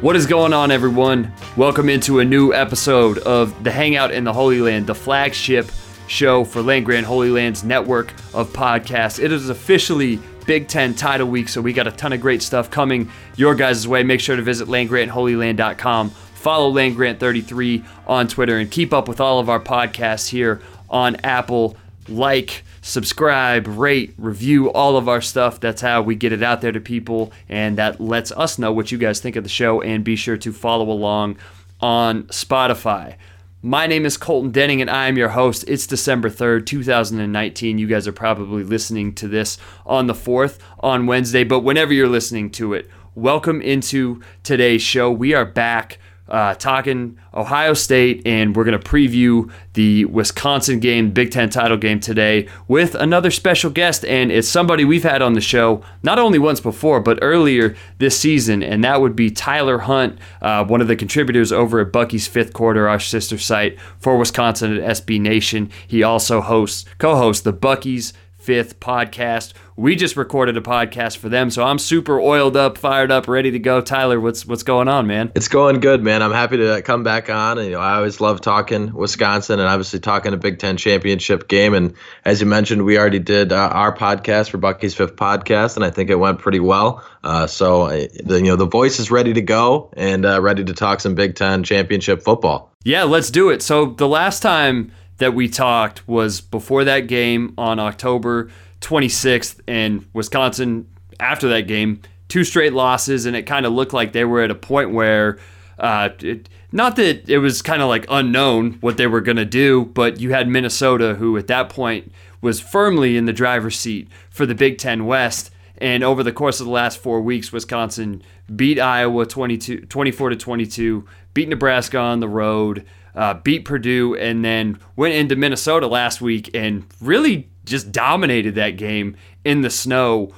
What 0.00 0.16
is 0.16 0.24
going 0.24 0.54
on, 0.54 0.70
everyone? 0.70 1.30
Welcome 1.58 1.90
into 1.90 2.20
a 2.20 2.24
new 2.24 2.54
episode 2.54 3.18
of 3.18 3.62
the 3.62 3.70
Hangout 3.70 4.10
in 4.12 4.24
the 4.24 4.32
Holy 4.32 4.58
Land, 4.58 4.86
the 4.86 4.94
flagship 4.94 5.70
show 6.06 6.42
for 6.42 6.62
Land 6.62 6.86
Grant 6.86 7.04
Holy 7.04 7.28
Land's 7.28 7.64
network 7.64 8.14
of 8.32 8.50
podcasts. 8.50 9.22
It 9.22 9.30
is 9.30 9.50
officially 9.50 10.18
Big 10.46 10.68
Ten 10.68 10.94
title 10.94 11.28
week, 11.28 11.50
so 11.50 11.60
we 11.60 11.74
got 11.74 11.86
a 11.86 11.92
ton 11.92 12.14
of 12.14 12.20
great 12.22 12.40
stuff 12.40 12.70
coming 12.70 13.10
your 13.36 13.54
guys' 13.54 13.86
way. 13.86 14.02
Make 14.02 14.20
sure 14.20 14.36
to 14.36 14.42
visit 14.42 14.68
landgrantholyland.com, 14.68 16.08
follow 16.08 16.72
landgrant33 16.72 17.84
on 18.06 18.26
Twitter, 18.26 18.56
and 18.56 18.70
keep 18.70 18.94
up 18.94 19.06
with 19.06 19.20
all 19.20 19.38
of 19.38 19.50
our 19.50 19.60
podcasts 19.60 20.30
here 20.30 20.62
on 20.88 21.16
Apple. 21.16 21.76
Like, 22.10 22.64
subscribe, 22.82 23.66
rate, 23.66 24.14
review 24.18 24.70
all 24.72 24.96
of 24.96 25.08
our 25.08 25.20
stuff. 25.20 25.60
That's 25.60 25.80
how 25.80 26.02
we 26.02 26.16
get 26.16 26.32
it 26.32 26.42
out 26.42 26.60
there 26.60 26.72
to 26.72 26.80
people, 26.80 27.32
and 27.48 27.78
that 27.78 28.00
lets 28.00 28.32
us 28.32 28.58
know 28.58 28.72
what 28.72 28.90
you 28.90 28.98
guys 28.98 29.20
think 29.20 29.36
of 29.36 29.44
the 29.44 29.50
show. 29.50 29.80
And 29.80 30.02
be 30.02 30.16
sure 30.16 30.36
to 30.38 30.52
follow 30.52 30.90
along 30.90 31.38
on 31.80 32.24
Spotify. 32.24 33.14
My 33.62 33.86
name 33.86 34.06
is 34.06 34.16
Colton 34.16 34.50
Denning, 34.50 34.80
and 34.80 34.90
I 34.90 35.06
am 35.06 35.18
your 35.18 35.28
host. 35.28 35.66
It's 35.68 35.86
December 35.86 36.30
3rd, 36.30 36.64
2019. 36.64 37.78
You 37.78 37.86
guys 37.86 38.08
are 38.08 38.12
probably 38.12 38.64
listening 38.64 39.14
to 39.16 39.28
this 39.28 39.58
on 39.84 40.06
the 40.06 40.14
4th 40.14 40.58
on 40.80 41.06
Wednesday, 41.06 41.44
but 41.44 41.60
whenever 41.60 41.92
you're 41.92 42.08
listening 42.08 42.50
to 42.52 42.72
it, 42.72 42.88
welcome 43.14 43.60
into 43.60 44.22
today's 44.42 44.80
show. 44.80 45.12
We 45.12 45.34
are 45.34 45.44
back 45.44 45.98
uh, 46.30 46.54
talking 46.54 47.18
Ohio 47.34 47.74
State, 47.74 48.22
and 48.24 48.54
we're 48.54 48.64
going 48.64 48.78
to 48.78 48.90
preview 48.90 49.50
the 49.74 50.04
Wisconsin 50.06 50.80
game, 50.80 51.10
Big 51.10 51.30
Ten 51.30 51.50
title 51.50 51.76
game 51.76 52.00
today 52.00 52.48
with 52.68 52.94
another 52.94 53.30
special 53.30 53.70
guest. 53.70 54.04
And 54.04 54.30
it's 54.30 54.48
somebody 54.48 54.84
we've 54.84 55.02
had 55.02 55.22
on 55.22 55.34
the 55.34 55.40
show 55.40 55.82
not 56.02 56.18
only 56.18 56.38
once 56.38 56.60
before, 56.60 57.00
but 57.00 57.18
earlier 57.22 57.74
this 57.98 58.18
season, 58.18 58.62
and 58.62 58.82
that 58.84 59.00
would 59.00 59.16
be 59.16 59.30
Tyler 59.30 59.78
Hunt, 59.78 60.18
uh, 60.42 60.64
one 60.64 60.80
of 60.80 60.88
the 60.88 60.96
contributors 60.96 61.52
over 61.52 61.80
at 61.80 61.92
Bucky's 61.92 62.26
Fifth 62.26 62.52
Quarter, 62.52 62.88
our 62.88 63.00
sister 63.00 63.38
site 63.38 63.78
for 63.98 64.16
Wisconsin 64.16 64.76
at 64.76 64.96
SB 64.96 65.20
Nation. 65.20 65.70
He 65.86 66.02
also 66.02 66.40
hosts, 66.40 66.84
co 66.98 67.16
hosts 67.16 67.42
the 67.42 67.52
Bucky's 67.52 68.12
Fifth 68.40 68.80
podcast. 68.80 69.52
We 69.76 69.96
just 69.96 70.16
recorded 70.16 70.56
a 70.56 70.60
podcast 70.60 71.18
for 71.18 71.28
them, 71.28 71.50
so 71.50 71.62
I'm 71.62 71.78
super 71.78 72.20
oiled 72.20 72.56
up, 72.56 72.78
fired 72.78 73.10
up, 73.10 73.28
ready 73.28 73.50
to 73.50 73.58
go. 73.58 73.80
Tyler, 73.80 74.18
what's 74.18 74.46
what's 74.46 74.62
going 74.62 74.88
on, 74.88 75.06
man? 75.06 75.30
It's 75.34 75.48
going 75.48 75.80
good, 75.80 76.02
man. 76.02 76.22
I'm 76.22 76.32
happy 76.32 76.56
to 76.56 76.82
come 76.82 77.02
back 77.02 77.30
on. 77.30 77.58
And, 77.58 77.66
you 77.66 77.72
know, 77.74 77.80
I 77.80 77.96
always 77.96 78.20
love 78.20 78.40
talking 78.40 78.92
Wisconsin 78.92 79.60
and 79.60 79.68
obviously 79.68 80.00
talking 80.00 80.32
a 80.32 80.36
Big 80.36 80.58
Ten 80.58 80.76
championship 80.76 81.48
game. 81.48 81.74
And 81.74 81.94
as 82.24 82.40
you 82.40 82.46
mentioned, 82.46 82.84
we 82.84 82.98
already 82.98 83.18
did 83.18 83.52
uh, 83.52 83.70
our 83.72 83.94
podcast 83.94 84.50
for 84.50 84.58
Bucky's 84.58 84.94
Fifth 84.94 85.16
Podcast, 85.16 85.76
and 85.76 85.84
I 85.84 85.90
think 85.90 86.10
it 86.10 86.16
went 86.16 86.38
pretty 86.38 86.60
well. 86.60 87.04
Uh, 87.22 87.46
so, 87.46 87.82
uh, 87.82 88.06
the, 88.24 88.36
you 88.36 88.48
know, 88.48 88.56
the 88.56 88.66
voice 88.66 88.98
is 88.98 89.10
ready 89.10 89.34
to 89.34 89.42
go 89.42 89.92
and 89.96 90.24
uh, 90.24 90.40
ready 90.40 90.64
to 90.64 90.72
talk 90.72 91.00
some 91.00 91.14
Big 91.14 91.36
Ten 91.36 91.62
championship 91.62 92.22
football. 92.22 92.70
Yeah, 92.84 93.04
let's 93.04 93.30
do 93.30 93.50
it. 93.50 93.60
So 93.60 93.86
the 93.86 94.08
last 94.08 94.40
time 94.40 94.92
that 95.20 95.34
we 95.34 95.48
talked 95.48 96.06
was 96.08 96.40
before 96.40 96.84
that 96.84 97.06
game 97.06 97.54
on 97.56 97.78
October 97.78 98.50
26th, 98.80 99.60
and 99.68 100.06
Wisconsin, 100.12 100.88
after 101.20 101.48
that 101.50 101.62
game, 101.62 102.00
two 102.28 102.42
straight 102.42 102.72
losses, 102.72 103.26
and 103.26 103.36
it 103.36 103.42
kind 103.42 103.66
of 103.66 103.72
looked 103.72 103.92
like 103.92 104.12
they 104.12 104.24
were 104.24 104.42
at 104.42 104.50
a 104.50 104.54
point 104.54 104.90
where, 104.90 105.38
uh, 105.78 106.08
it, 106.20 106.48
not 106.72 106.96
that 106.96 107.28
it 107.28 107.38
was 107.38 107.60
kind 107.60 107.82
of 107.82 107.88
like 107.88 108.06
unknown 108.08 108.72
what 108.80 108.96
they 108.96 109.06
were 109.06 109.20
going 109.20 109.36
to 109.36 109.44
do, 109.44 109.84
but 109.84 110.20
you 110.20 110.32
had 110.32 110.48
Minnesota, 110.48 111.14
who 111.14 111.36
at 111.36 111.48
that 111.48 111.68
point 111.68 112.10
was 112.40 112.60
firmly 112.60 113.16
in 113.16 113.26
the 113.26 113.32
driver's 113.32 113.78
seat 113.78 114.08
for 114.30 114.46
the 114.46 114.54
Big 114.54 114.78
Ten 114.78 115.04
West. 115.04 115.50
And 115.76 116.02
over 116.02 116.22
the 116.22 116.32
course 116.32 116.60
of 116.60 116.66
the 116.66 116.72
last 116.72 116.98
four 116.98 117.20
weeks, 117.20 117.52
Wisconsin 117.52 118.22
beat 118.54 118.78
Iowa 118.78 119.26
22, 119.26 119.86
24 119.86 120.30
to 120.30 120.36
22, 120.36 121.06
beat 121.34 121.48
Nebraska 121.48 121.98
on 121.98 122.20
the 122.20 122.28
road, 122.28 122.86
uh, 123.14 123.34
beat 123.34 123.64
Purdue, 123.64 124.14
and 124.14 124.44
then 124.44 124.78
went 124.96 125.14
into 125.14 125.36
Minnesota 125.36 125.86
last 125.86 126.20
week 126.20 126.50
and 126.54 126.84
really 127.00 127.48
just 127.64 127.92
dominated 127.92 128.54
that 128.54 128.70
game 128.70 129.16
in 129.44 129.60
the 129.60 129.70
snow. 129.70 130.30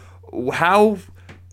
How, 0.53 0.99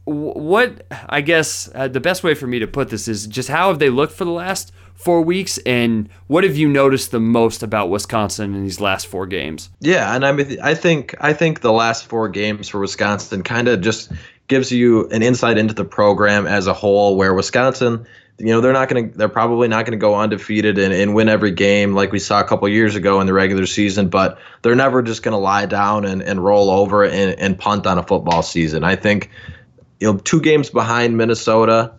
what, 0.06 0.86
I 1.10 1.22
guess 1.22 1.70
uh, 1.76 1.88
the 1.88 2.00
best 2.00 2.24
way 2.24 2.34
for 2.34 2.48
me 2.48 2.60
to 2.60 2.68
put 2.68 2.90
this 2.90 3.08
is 3.08 3.28
just 3.28 3.50
how 3.50 3.70
have 3.70 3.80
they 3.80 3.90
looked 3.90 4.14
for 4.14 4.26
the 4.26 4.32
last 4.32 4.72
four 4.96 5.22
weeks, 5.22 5.58
and 5.60 6.10
what 6.28 6.44
have 6.44 6.58
you 6.58 6.68
noticed 6.68 7.12
the 7.12 7.20
most 7.22 7.64
about 7.64 7.90
Wisconsin 7.90 8.54
in 8.54 8.64
these 8.64 8.82
last 8.82 9.08
four 9.08 9.26
games? 9.26 9.70
Yeah, 9.80 10.14
and 10.14 10.26
I 10.26 10.34
mean, 10.34 10.58
I 10.62 10.76
think 10.76 11.16
I 11.22 11.32
think 11.32 11.62
the 11.62 11.72
last 11.72 12.08
four 12.08 12.28
games 12.28 12.68
for 12.68 12.82
Wisconsin 12.82 13.44
kind 13.44 13.70
of 13.70 13.80
just 13.80 14.12
gives 14.50 14.72
you 14.74 15.08
an 15.10 15.22
insight 15.22 15.58
into 15.58 15.74
the 15.74 15.86
program 15.86 16.48
as 16.48 16.68
a 16.68 16.74
whole, 16.74 17.16
where 17.16 17.34
Wisconsin 17.34 18.06
you 18.40 18.48
know 18.48 18.62
they're 18.62 18.74
not 18.74 18.90
going 18.90 19.12
to 19.12 19.18
they're 19.18 19.28
probably 19.30 19.68
not 19.68 19.86
going 19.86 19.98
to 19.98 20.02
go 20.02 20.16
undefeated 20.16 20.78
and, 20.78 20.94
and 20.94 21.14
win 21.14 21.28
every 21.28 21.52
game 21.52 21.94
like 21.94 22.12
we 22.12 22.20
saw 22.20 22.40
a 22.40 22.44
couple 22.44 22.68
years 22.70 22.96
ago 22.96 23.20
in 23.20 23.28
the 23.28 23.34
regular 23.34 23.66
season 23.66 24.08
but 24.08 24.38
they're 24.62 24.76
never 24.76 25.02
just 25.02 25.24
going 25.24 25.34
to 25.34 25.38
lie 25.38 25.66
down 25.66 26.06
and, 26.06 26.22
and 26.24 26.44
roll 26.44 26.70
over 26.70 27.04
and, 27.04 27.38
and 27.40 27.60
punt 27.60 27.86
on 27.86 27.98
a 27.98 28.04
football 28.04 28.42
season. 28.42 28.84
I 28.84 28.96
think 28.96 29.30
you 30.00 30.12
know 30.12 30.18
two 30.20 30.42
games 30.42 30.70
behind 30.70 31.18
minnesota 31.18 31.92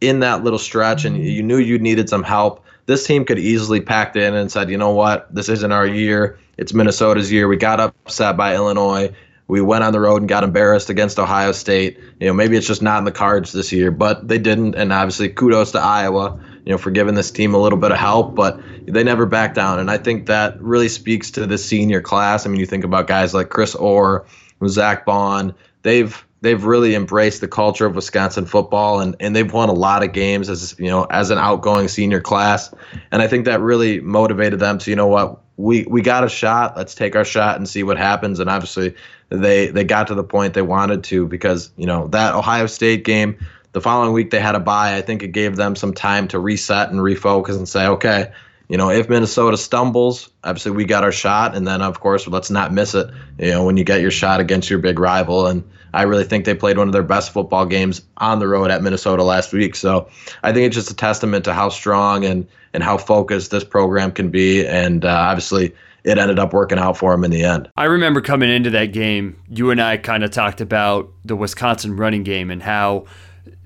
in 0.00 0.20
that 0.20 0.42
little 0.44 0.58
stretch 0.58 1.04
and 1.04 1.16
mm-hmm. 1.16 1.26
you 1.26 1.42
knew 1.42 1.58
you 1.58 1.78
needed 1.78 2.08
some 2.08 2.22
help 2.22 2.64
this 2.86 3.06
team 3.06 3.24
could 3.24 3.38
easily 3.38 3.80
packed 3.80 4.16
in 4.16 4.34
and 4.34 4.50
said 4.50 4.70
you 4.70 4.78
know 4.78 4.90
what? 4.90 5.32
This 5.34 5.48
isn't 5.48 5.72
our 5.72 5.86
year. 5.86 6.38
It's 6.56 6.72
minnesota's 6.72 7.30
year. 7.30 7.48
We 7.48 7.56
got 7.56 7.80
upset 7.80 8.36
by 8.36 8.54
illinois 8.54 9.12
we 9.48 9.60
went 9.60 9.84
on 9.84 9.92
the 9.92 10.00
road 10.00 10.22
and 10.22 10.28
got 10.28 10.42
embarrassed 10.42 10.90
against 10.90 11.18
Ohio 11.18 11.52
State. 11.52 11.98
You 12.18 12.26
know, 12.26 12.32
maybe 12.32 12.56
it's 12.56 12.66
just 12.66 12.82
not 12.82 12.98
in 12.98 13.04
the 13.04 13.12
cards 13.12 13.52
this 13.52 13.70
year, 13.70 13.90
but 13.90 14.26
they 14.26 14.38
didn't. 14.38 14.74
And 14.74 14.92
obviously, 14.92 15.28
kudos 15.28 15.72
to 15.72 15.78
Iowa, 15.78 16.38
you 16.64 16.72
know, 16.72 16.78
for 16.78 16.90
giving 16.90 17.14
this 17.14 17.30
team 17.30 17.54
a 17.54 17.58
little 17.58 17.78
bit 17.78 17.92
of 17.92 17.98
help, 17.98 18.34
but 18.34 18.60
they 18.86 19.04
never 19.04 19.24
backed 19.24 19.54
down. 19.54 19.78
And 19.78 19.90
I 19.90 19.98
think 19.98 20.26
that 20.26 20.60
really 20.60 20.88
speaks 20.88 21.30
to 21.32 21.46
the 21.46 21.58
senior 21.58 22.00
class. 22.00 22.44
I 22.44 22.48
mean, 22.48 22.58
you 22.58 22.66
think 22.66 22.84
about 22.84 23.06
guys 23.06 23.34
like 23.34 23.50
Chris 23.50 23.74
Orr, 23.76 24.26
Zack 24.66 25.06
Baun. 25.06 25.54
They've 25.82 26.26
they've 26.40 26.64
really 26.64 26.94
embraced 26.94 27.40
the 27.40 27.48
culture 27.48 27.86
of 27.86 27.94
Wisconsin 27.94 28.46
football 28.46 29.00
and, 29.00 29.16
and 29.20 29.34
they've 29.34 29.52
won 29.52 29.68
a 29.68 29.74
lot 29.74 30.02
of 30.02 30.12
games 30.12 30.48
as 30.48 30.76
you 30.78 30.88
know 30.88 31.04
as 31.04 31.30
an 31.30 31.38
outgoing 31.38 31.88
senior 31.88 32.20
class 32.20 32.72
and 33.10 33.22
I 33.22 33.26
think 33.26 33.46
that 33.46 33.60
really 33.60 34.00
motivated 34.00 34.60
them 34.60 34.78
to 34.78 34.90
you 34.90 34.96
know 34.96 35.06
what 35.06 35.40
we 35.56 35.84
we 35.84 36.02
got 36.02 36.24
a 36.24 36.28
shot. 36.28 36.76
Let's 36.76 36.94
take 36.94 37.16
our 37.16 37.24
shot 37.24 37.56
and 37.56 37.68
see 37.68 37.82
what 37.82 37.96
happens. 37.96 38.40
And 38.40 38.50
obviously 38.50 38.94
they 39.30 39.68
they 39.68 39.84
got 39.84 40.06
to 40.08 40.14
the 40.14 40.24
point 40.24 40.54
they 40.54 40.62
wanted 40.62 41.04
to 41.04 41.26
because 41.26 41.70
you 41.76 41.86
know 41.86 42.08
that 42.08 42.34
Ohio 42.34 42.66
State 42.66 43.04
game 43.04 43.36
the 43.72 43.80
following 43.80 44.12
week 44.12 44.30
they 44.30 44.40
had 44.40 44.54
a 44.54 44.60
bye. 44.60 44.96
I 44.96 45.02
think 45.02 45.22
it 45.22 45.28
gave 45.28 45.56
them 45.56 45.76
some 45.76 45.92
time 45.92 46.28
to 46.28 46.38
reset 46.38 46.90
and 46.90 47.00
refocus 47.00 47.56
and 47.56 47.68
say 47.68 47.86
okay 47.86 48.30
you 48.68 48.76
know, 48.76 48.90
if 48.90 49.08
Minnesota 49.08 49.56
stumbles, 49.56 50.28
obviously 50.42 50.72
we 50.72 50.84
got 50.84 51.04
our 51.04 51.12
shot, 51.12 51.56
and 51.56 51.66
then 51.66 51.82
of 51.82 52.00
course 52.00 52.26
let's 52.26 52.50
not 52.50 52.72
miss 52.72 52.94
it. 52.94 53.08
You 53.38 53.52
know, 53.52 53.64
when 53.64 53.76
you 53.76 53.84
get 53.84 54.00
your 54.00 54.10
shot 54.10 54.40
against 54.40 54.68
your 54.68 54.78
big 54.78 54.98
rival, 54.98 55.46
and 55.46 55.62
I 55.94 56.02
really 56.02 56.24
think 56.24 56.44
they 56.44 56.54
played 56.54 56.76
one 56.76 56.88
of 56.88 56.92
their 56.92 57.02
best 57.02 57.32
football 57.32 57.64
games 57.64 58.02
on 58.18 58.38
the 58.38 58.48
road 58.48 58.70
at 58.70 58.82
Minnesota 58.82 59.22
last 59.22 59.52
week. 59.52 59.76
So 59.76 60.08
I 60.42 60.52
think 60.52 60.66
it's 60.66 60.74
just 60.74 60.90
a 60.90 60.96
testament 60.96 61.44
to 61.44 61.54
how 61.54 61.68
strong 61.68 62.24
and 62.24 62.46
and 62.72 62.82
how 62.82 62.98
focused 62.98 63.50
this 63.50 63.64
program 63.64 64.12
can 64.12 64.30
be, 64.30 64.66
and 64.66 65.04
uh, 65.04 65.08
obviously 65.08 65.72
it 66.06 66.18
ended 66.18 66.38
up 66.38 66.52
working 66.52 66.78
out 66.78 66.96
for 66.96 67.10
them 67.12 67.24
in 67.24 67.32
the 67.32 67.42
end. 67.42 67.68
I 67.76 67.84
remember 67.84 68.20
coming 68.20 68.48
into 68.48 68.70
that 68.70 68.86
game, 68.92 69.40
you 69.48 69.70
and 69.70 69.82
I 69.82 69.96
kind 69.96 70.22
of 70.22 70.30
talked 70.30 70.60
about 70.60 71.10
the 71.24 71.34
Wisconsin 71.34 71.96
running 71.96 72.22
game 72.22 72.50
and 72.50 72.62
how 72.62 73.06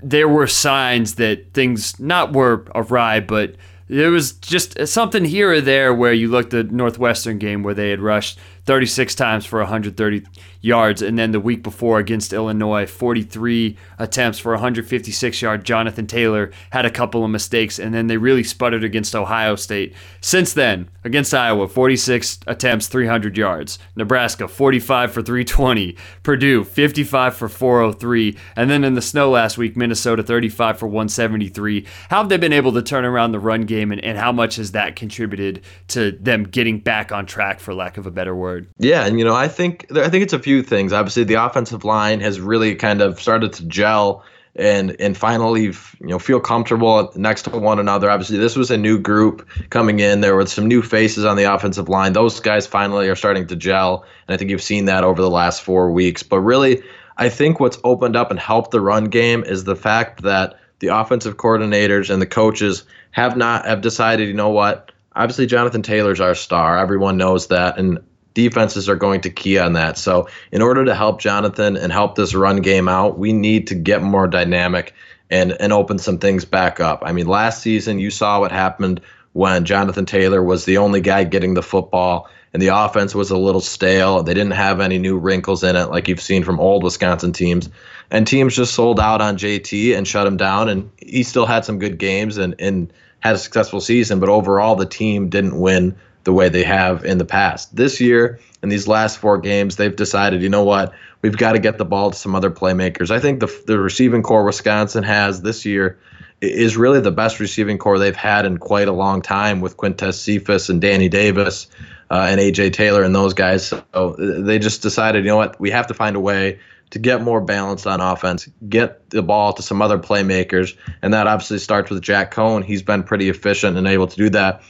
there 0.01 0.27
were 0.27 0.47
signs 0.47 1.15
that 1.15 1.53
things 1.53 1.99
not 1.99 2.33
were 2.33 2.65
awry, 2.73 3.19
but 3.19 3.55
there 3.91 4.09
was 4.09 4.31
just 4.31 4.87
something 4.87 5.25
here 5.25 5.51
or 5.51 5.59
there 5.59 5.93
where 5.93 6.13
you 6.13 6.29
looked 6.29 6.53
at 6.53 6.71
Northwestern 6.71 7.37
game 7.37 7.61
where 7.61 7.73
they 7.73 7.89
had 7.89 7.99
rushed 7.99 8.39
36 8.63 9.15
times 9.15 9.45
for 9.45 9.59
130 9.59 10.23
yards. 10.61 11.01
And 11.01 11.19
then 11.19 11.31
the 11.31 11.41
week 11.41 11.61
before 11.61 11.99
against 11.99 12.31
Illinois, 12.31 12.85
43 12.85 13.77
attempts 13.99 14.39
for 14.39 14.53
156 14.53 15.41
yards. 15.41 15.65
Jonathan 15.65 16.07
Taylor 16.07 16.51
had 16.69 16.85
a 16.85 16.89
couple 16.89 17.25
of 17.25 17.31
mistakes, 17.31 17.79
and 17.79 17.93
then 17.93 18.07
they 18.07 18.15
really 18.15 18.45
sputtered 18.45 18.85
against 18.85 19.13
Ohio 19.13 19.57
State. 19.57 19.93
Since 20.21 20.53
then, 20.53 20.89
against 21.03 21.33
Iowa, 21.33 21.67
46 21.67 22.39
attempts, 22.47 22.87
300 22.87 23.37
yards. 23.37 23.79
Nebraska, 23.95 24.47
45 24.47 25.11
for 25.11 25.21
320. 25.21 25.97
Purdue, 26.23 26.63
55 26.63 27.35
for 27.35 27.49
403. 27.49 28.37
And 28.55 28.69
then 28.69 28.83
in 28.83 28.93
the 28.93 29.01
snow 29.01 29.29
last 29.29 29.57
week, 29.57 29.75
Minnesota, 29.75 30.23
35 30.23 30.79
for 30.79 30.87
173. 30.87 31.85
How 32.09 32.17
have 32.17 32.29
they 32.29 32.37
been 32.37 32.53
able 32.53 32.73
to 32.73 32.81
turn 32.81 33.05
around 33.05 33.31
the 33.31 33.39
run 33.39 33.61
game, 33.61 33.91
and, 33.91 34.03
and 34.03 34.17
how 34.17 34.31
much 34.31 34.55
has 34.57 34.71
that 34.73 34.95
contributed 34.95 35.61
to 35.89 36.11
them 36.13 36.43
getting 36.43 36.79
back 36.79 37.11
on 37.11 37.25
track, 37.25 37.59
for 37.59 37.73
lack 37.73 37.97
of 37.97 38.05
a 38.05 38.11
better 38.11 38.35
word? 38.35 38.67
Yeah, 38.77 39.05
and 39.05 39.17
you 39.19 39.25
know, 39.25 39.35
I 39.35 39.47
think 39.47 39.85
I 39.95 40.09
think 40.09 40.23
it's 40.23 40.33
a 40.33 40.39
few 40.39 40.63
things. 40.63 40.93
Obviously, 40.93 41.23
the 41.23 41.35
offensive 41.35 41.83
line 41.83 42.19
has 42.19 42.39
really 42.39 42.75
kind 42.75 43.01
of 43.01 43.19
started 43.19 43.53
to 43.53 43.65
gel 43.65 44.23
and 44.55 44.95
and 44.99 45.17
finally 45.17 45.63
you 45.63 45.73
know 46.01 46.19
feel 46.19 46.39
comfortable 46.39 47.11
next 47.15 47.43
to 47.43 47.51
one 47.51 47.79
another. 47.79 48.09
Obviously, 48.09 48.37
this 48.37 48.55
was 48.55 48.71
a 48.71 48.77
new 48.77 48.99
group 48.99 49.47
coming 49.69 49.99
in. 49.99 50.21
There 50.21 50.35
were 50.35 50.45
some 50.45 50.67
new 50.67 50.81
faces 50.81 51.25
on 51.25 51.37
the 51.37 51.43
offensive 51.43 51.89
line. 51.89 52.13
Those 52.13 52.39
guys 52.39 52.67
finally 52.67 53.07
are 53.09 53.15
starting 53.15 53.47
to 53.47 53.55
gel, 53.55 54.05
and 54.27 54.33
I 54.33 54.37
think 54.37 54.51
you've 54.51 54.61
seen 54.61 54.85
that 54.85 55.03
over 55.03 55.21
the 55.21 55.29
last 55.29 55.61
four 55.61 55.91
weeks. 55.91 56.23
But 56.23 56.39
really, 56.39 56.81
I 57.17 57.29
think 57.29 57.59
what's 57.59 57.79
opened 57.83 58.15
up 58.15 58.31
and 58.31 58.39
helped 58.39 58.71
the 58.71 58.81
run 58.81 59.05
game 59.05 59.43
is 59.43 59.63
the 59.63 59.75
fact 59.75 60.23
that 60.23 60.59
the 60.79 60.87
offensive 60.87 61.37
coordinators 61.37 62.09
and 62.09 62.21
the 62.21 62.27
coaches 62.27 62.83
have 63.11 63.37
not 63.37 63.65
have 63.65 63.81
decided, 63.81 64.27
you 64.27 64.33
know 64.33 64.49
what? 64.49 64.91
Obviously, 65.15 65.45
Jonathan 65.45 65.81
Taylor's 65.81 66.21
our 66.21 66.35
star. 66.35 66.77
Everyone 66.77 67.17
knows 67.17 67.47
that, 67.47 67.77
and 67.77 67.99
defenses 68.33 68.89
are 68.89 68.95
going 68.95 69.21
to 69.21 69.29
key 69.29 69.57
on 69.57 69.73
that. 69.73 69.97
So, 69.97 70.27
in 70.51 70.61
order 70.61 70.85
to 70.85 70.95
help 70.95 71.19
Jonathan 71.19 71.77
and 71.77 71.91
help 71.91 72.15
this 72.15 72.33
run 72.33 72.61
game 72.61 72.87
out, 72.87 73.17
we 73.17 73.33
need 73.33 73.67
to 73.67 73.75
get 73.75 74.01
more 74.01 74.27
dynamic 74.27 74.93
and 75.29 75.53
and 75.59 75.73
open 75.73 75.97
some 75.97 76.19
things 76.19 76.45
back 76.45 76.79
up. 76.79 77.03
I 77.05 77.13
mean, 77.13 77.27
last 77.27 77.61
season 77.61 77.99
you 77.99 78.11
saw 78.11 78.39
what 78.39 78.51
happened 78.51 79.01
when 79.33 79.65
Jonathan 79.65 80.05
Taylor 80.05 80.43
was 80.43 80.65
the 80.65 80.77
only 80.77 81.01
guy 81.01 81.23
getting 81.23 81.53
the 81.53 81.63
football 81.63 82.29
and 82.53 82.61
the 82.61 82.67
offense 82.67 83.15
was 83.15 83.31
a 83.31 83.37
little 83.37 83.61
stale. 83.61 84.23
They 84.23 84.33
didn't 84.33 84.51
have 84.51 84.81
any 84.81 84.99
new 84.99 85.17
wrinkles 85.17 85.63
in 85.63 85.77
it 85.77 85.85
like 85.85 86.09
you've 86.09 86.21
seen 86.21 86.43
from 86.43 86.59
old 86.59 86.83
Wisconsin 86.83 87.31
teams. 87.31 87.69
And 88.09 88.27
teams 88.27 88.57
just 88.57 88.73
sold 88.73 88.99
out 88.99 89.21
on 89.21 89.37
JT 89.37 89.95
and 89.95 90.05
shut 90.05 90.27
him 90.27 90.35
down 90.35 90.67
and 90.67 90.91
he 90.97 91.23
still 91.23 91.45
had 91.45 91.63
some 91.63 91.79
good 91.79 91.97
games 91.97 92.37
and 92.37 92.55
and 92.59 92.91
had 93.21 93.35
a 93.35 93.37
successful 93.37 93.79
season, 93.79 94.19
but 94.19 94.29
overall 94.29 94.75
the 94.75 94.85
team 94.85 95.29
didn't 95.29 95.59
win 95.59 95.95
the 96.23 96.33
way 96.33 96.49
they 96.49 96.63
have 96.63 97.03
in 97.03 97.17
the 97.17 97.25
past. 97.25 97.75
This 97.75 97.99
year, 97.99 98.39
in 98.61 98.69
these 98.69 98.87
last 98.87 99.17
four 99.17 99.37
games, 99.37 99.75
they've 99.75 99.95
decided, 99.95 100.41
you 100.41 100.49
know 100.49 100.63
what, 100.63 100.93
we've 101.21 101.37
got 101.37 101.53
to 101.53 101.59
get 101.59 101.77
the 101.77 101.85
ball 101.85 102.11
to 102.11 102.17
some 102.17 102.35
other 102.35 102.51
playmakers. 102.51 103.11
I 103.11 103.19
think 103.19 103.39
the 103.39 103.63
the 103.65 103.79
receiving 103.79 104.23
corps 104.23 104.43
Wisconsin 104.43 105.03
has 105.03 105.41
this 105.41 105.65
year 105.65 105.97
is 106.41 106.75
really 106.75 106.99
the 106.99 107.11
best 107.11 107.39
receiving 107.39 107.77
corps 107.77 107.99
they've 107.99 108.15
had 108.15 108.45
in 108.45 108.57
quite 108.57 108.87
a 108.87 108.91
long 108.91 109.21
time 109.21 109.61
with 109.61 109.77
Quintez 109.77 110.15
Cephus 110.15 110.69
and 110.69 110.81
Danny 110.81 111.07
Davis 111.07 111.67
uh, 112.09 112.25
and 112.29 112.41
AJ 112.41 112.73
Taylor 112.73 113.03
and 113.03 113.13
those 113.13 113.33
guys. 113.33 113.67
So 113.67 114.15
they 114.17 114.57
just 114.57 114.81
decided, 114.81 115.23
you 115.23 115.29
know 115.29 115.37
what, 115.37 115.59
we 115.59 115.69
have 115.69 115.87
to 115.87 115.93
find 115.93 116.15
a 116.15 116.19
way 116.19 116.59
to 116.89 116.99
get 116.99 117.21
more 117.21 117.39
balance 117.39 117.85
on 117.85 118.01
offense, 118.01 118.49
get 118.67 119.09
the 119.11 119.21
ball 119.21 119.53
to 119.53 119.61
some 119.61 119.81
other 119.81 119.97
playmakers, 119.97 120.75
and 121.01 121.13
that 121.13 121.27
obviously 121.27 121.59
starts 121.59 121.89
with 121.89 122.01
Jack 122.01 122.33
Coan. 122.33 122.65
He's 122.65 122.81
been 122.81 123.03
pretty 123.03 123.29
efficient 123.29 123.77
and 123.77 123.87
able 123.87 124.07
to 124.07 124.15
do 124.17 124.29
that 124.31 124.61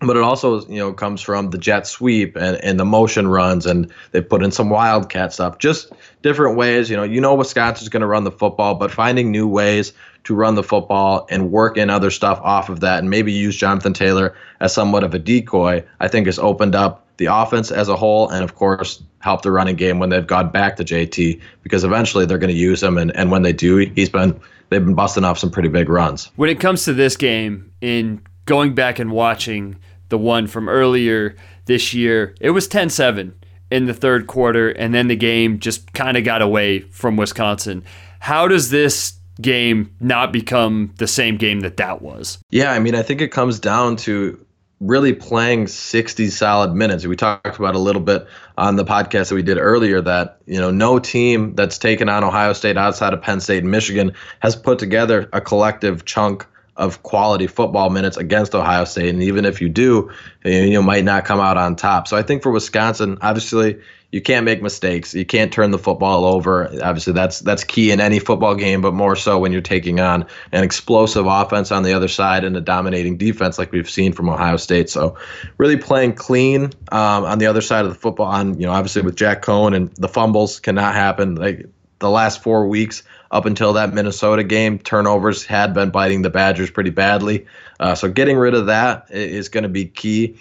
but 0.00 0.16
it 0.16 0.22
also 0.22 0.60
you 0.66 0.78
know 0.78 0.92
comes 0.92 1.20
from 1.20 1.50
the 1.50 1.58
jet 1.58 1.86
sweep 1.86 2.36
and, 2.36 2.56
and 2.64 2.80
the 2.80 2.84
motion 2.84 3.28
runs 3.28 3.66
and 3.66 3.92
they 4.12 4.20
put 4.20 4.42
in 4.42 4.50
some 4.50 4.70
wildcat 4.70 5.32
stuff. 5.32 5.58
Just 5.58 5.92
different 6.22 6.56
ways 6.56 6.90
you 6.90 6.96
know 6.96 7.02
you 7.02 7.20
know 7.20 7.34
wisconsin's 7.34 7.88
going 7.88 8.00
to 8.00 8.06
run 8.06 8.24
the 8.24 8.30
football 8.30 8.74
but 8.74 8.90
finding 8.90 9.30
new 9.30 9.48
ways 9.48 9.92
to 10.24 10.34
run 10.34 10.54
the 10.54 10.62
football 10.62 11.26
and 11.30 11.50
work 11.50 11.76
in 11.76 11.88
other 11.88 12.10
stuff 12.10 12.38
off 12.42 12.68
of 12.68 12.80
that 12.80 12.98
and 12.98 13.08
maybe 13.08 13.32
use 13.32 13.56
jonathan 13.56 13.94
taylor 13.94 14.34
as 14.60 14.72
somewhat 14.72 15.02
of 15.02 15.14
a 15.14 15.18
decoy 15.18 15.82
i 16.00 16.08
think 16.08 16.26
has 16.26 16.38
opened 16.38 16.74
up 16.74 17.06
the 17.16 17.24
offense 17.24 17.70
as 17.70 17.88
a 17.88 17.96
whole 17.96 18.28
and 18.28 18.44
of 18.44 18.54
course 18.54 19.02
helped 19.20 19.44
the 19.44 19.50
running 19.50 19.76
game 19.76 19.98
when 19.98 20.10
they've 20.10 20.26
gone 20.26 20.50
back 20.50 20.76
to 20.76 20.84
jt 20.84 21.40
because 21.62 21.84
eventually 21.84 22.26
they're 22.26 22.38
going 22.38 22.52
to 22.52 22.60
use 22.60 22.82
him 22.82 22.98
and, 22.98 23.16
and 23.16 23.30
when 23.30 23.40
they 23.40 23.52
do 23.52 23.76
he's 23.78 24.10
been 24.10 24.38
they've 24.70 24.84
been 24.84 24.94
busting 24.94 25.24
off 25.24 25.38
some 25.38 25.50
pretty 25.50 25.68
big 25.68 25.88
runs. 25.88 26.30
When 26.36 26.48
it 26.48 26.58
comes 26.58 26.84
to 26.86 26.94
this 26.94 27.16
game 27.16 27.70
in 27.80 28.22
going 28.46 28.74
back 28.74 28.98
and 28.98 29.10
watching 29.12 29.76
the 30.10 30.18
one 30.18 30.46
from 30.46 30.68
earlier 30.68 31.34
this 31.64 31.94
year. 31.94 32.34
It 32.40 32.50
was 32.50 32.68
10 32.68 32.90
7 32.90 33.34
in 33.70 33.86
the 33.86 33.94
third 33.94 34.26
quarter, 34.26 34.70
and 34.70 34.92
then 34.92 35.08
the 35.08 35.16
game 35.16 35.58
just 35.58 35.92
kind 35.92 36.16
of 36.16 36.24
got 36.24 36.42
away 36.42 36.80
from 36.80 37.16
Wisconsin. 37.16 37.84
How 38.18 38.48
does 38.48 38.70
this 38.70 39.14
game 39.40 39.94
not 40.00 40.32
become 40.32 40.92
the 40.98 41.06
same 41.06 41.36
game 41.36 41.60
that 41.60 41.78
that 41.78 42.02
was? 42.02 42.38
Yeah, 42.50 42.72
I 42.72 42.78
mean, 42.78 42.94
I 42.94 43.02
think 43.02 43.20
it 43.20 43.28
comes 43.28 43.58
down 43.58 43.96
to 43.96 44.44
really 44.80 45.12
playing 45.12 45.66
60 45.66 46.28
solid 46.28 46.74
minutes. 46.74 47.06
We 47.06 47.14
talked 47.14 47.58
about 47.58 47.74
a 47.74 47.78
little 47.78 48.00
bit 48.00 48.26
on 48.56 48.76
the 48.76 48.84
podcast 48.84 49.28
that 49.28 49.34
we 49.34 49.42
did 49.42 49.58
earlier 49.58 50.00
that, 50.00 50.38
you 50.46 50.58
know, 50.58 50.70
no 50.70 50.98
team 50.98 51.54
that's 51.54 51.78
taken 51.78 52.08
on 52.08 52.24
Ohio 52.24 52.54
State 52.54 52.78
outside 52.78 53.12
of 53.12 53.20
Penn 53.20 53.40
State 53.40 53.62
and 53.62 53.70
Michigan 53.70 54.12
has 54.40 54.56
put 54.56 54.78
together 54.78 55.28
a 55.32 55.40
collective 55.40 56.06
chunk 56.06 56.46
of 56.80 57.02
quality 57.02 57.46
football 57.46 57.90
minutes 57.90 58.16
against 58.16 58.54
Ohio 58.54 58.84
State. 58.84 59.10
And 59.10 59.22
even 59.22 59.44
if 59.44 59.60
you 59.60 59.68
do, 59.68 60.10
you 60.44 60.82
might 60.82 61.04
not 61.04 61.24
come 61.26 61.38
out 61.38 61.56
on 61.56 61.76
top. 61.76 62.08
So 62.08 62.16
I 62.16 62.22
think 62.22 62.42
for 62.42 62.50
Wisconsin, 62.50 63.18
obviously, 63.20 63.78
you 64.12 64.20
can't 64.20 64.44
make 64.44 64.60
mistakes. 64.60 65.14
You 65.14 65.24
can't 65.24 65.52
turn 65.52 65.70
the 65.70 65.78
football 65.78 66.24
over. 66.24 66.68
Obviously, 66.82 67.12
that's 67.12 67.40
that's 67.40 67.62
key 67.62 67.92
in 67.92 68.00
any 68.00 68.18
football 68.18 68.56
game, 68.56 68.80
but 68.80 68.92
more 68.92 69.14
so 69.14 69.38
when 69.38 69.52
you're 69.52 69.60
taking 69.60 70.00
on 70.00 70.26
an 70.50 70.64
explosive 70.64 71.26
offense 71.26 71.70
on 71.70 71.84
the 71.84 71.92
other 71.92 72.08
side 72.08 72.42
and 72.42 72.56
a 72.56 72.60
dominating 72.60 73.16
defense 73.16 73.56
like 73.58 73.70
we've 73.70 73.88
seen 73.88 74.12
from 74.12 74.28
Ohio 74.28 74.56
State. 74.56 74.90
So, 74.90 75.16
really 75.58 75.76
playing 75.76 76.14
clean 76.14 76.64
um, 76.90 77.24
on 77.24 77.38
the 77.38 77.46
other 77.46 77.60
side 77.60 77.84
of 77.84 77.92
the 77.92 77.98
football. 77.98 78.26
On 78.26 78.58
you 78.58 78.66
know, 78.66 78.72
obviously 78.72 79.02
with 79.02 79.14
Jack 79.14 79.42
Coan 79.42 79.76
and 79.76 79.94
the 79.96 80.08
fumbles 80.08 80.58
cannot 80.58 80.94
happen. 80.94 81.36
Like 81.36 81.66
the 82.00 82.10
last 82.10 82.42
four 82.42 82.66
weeks 82.66 83.02
up 83.30 83.46
until 83.46 83.74
that 83.74 83.94
Minnesota 83.94 84.42
game, 84.42 84.78
turnovers 84.78 85.44
had 85.44 85.72
been 85.72 85.90
biting 85.90 86.22
the 86.22 86.30
Badgers 86.30 86.70
pretty 86.70 86.90
badly. 86.90 87.46
Uh, 87.78 87.94
so 87.94 88.10
getting 88.10 88.36
rid 88.36 88.54
of 88.54 88.66
that 88.66 89.06
is 89.10 89.48
going 89.48 89.62
to 89.62 89.68
be 89.68 89.84
key, 89.84 90.36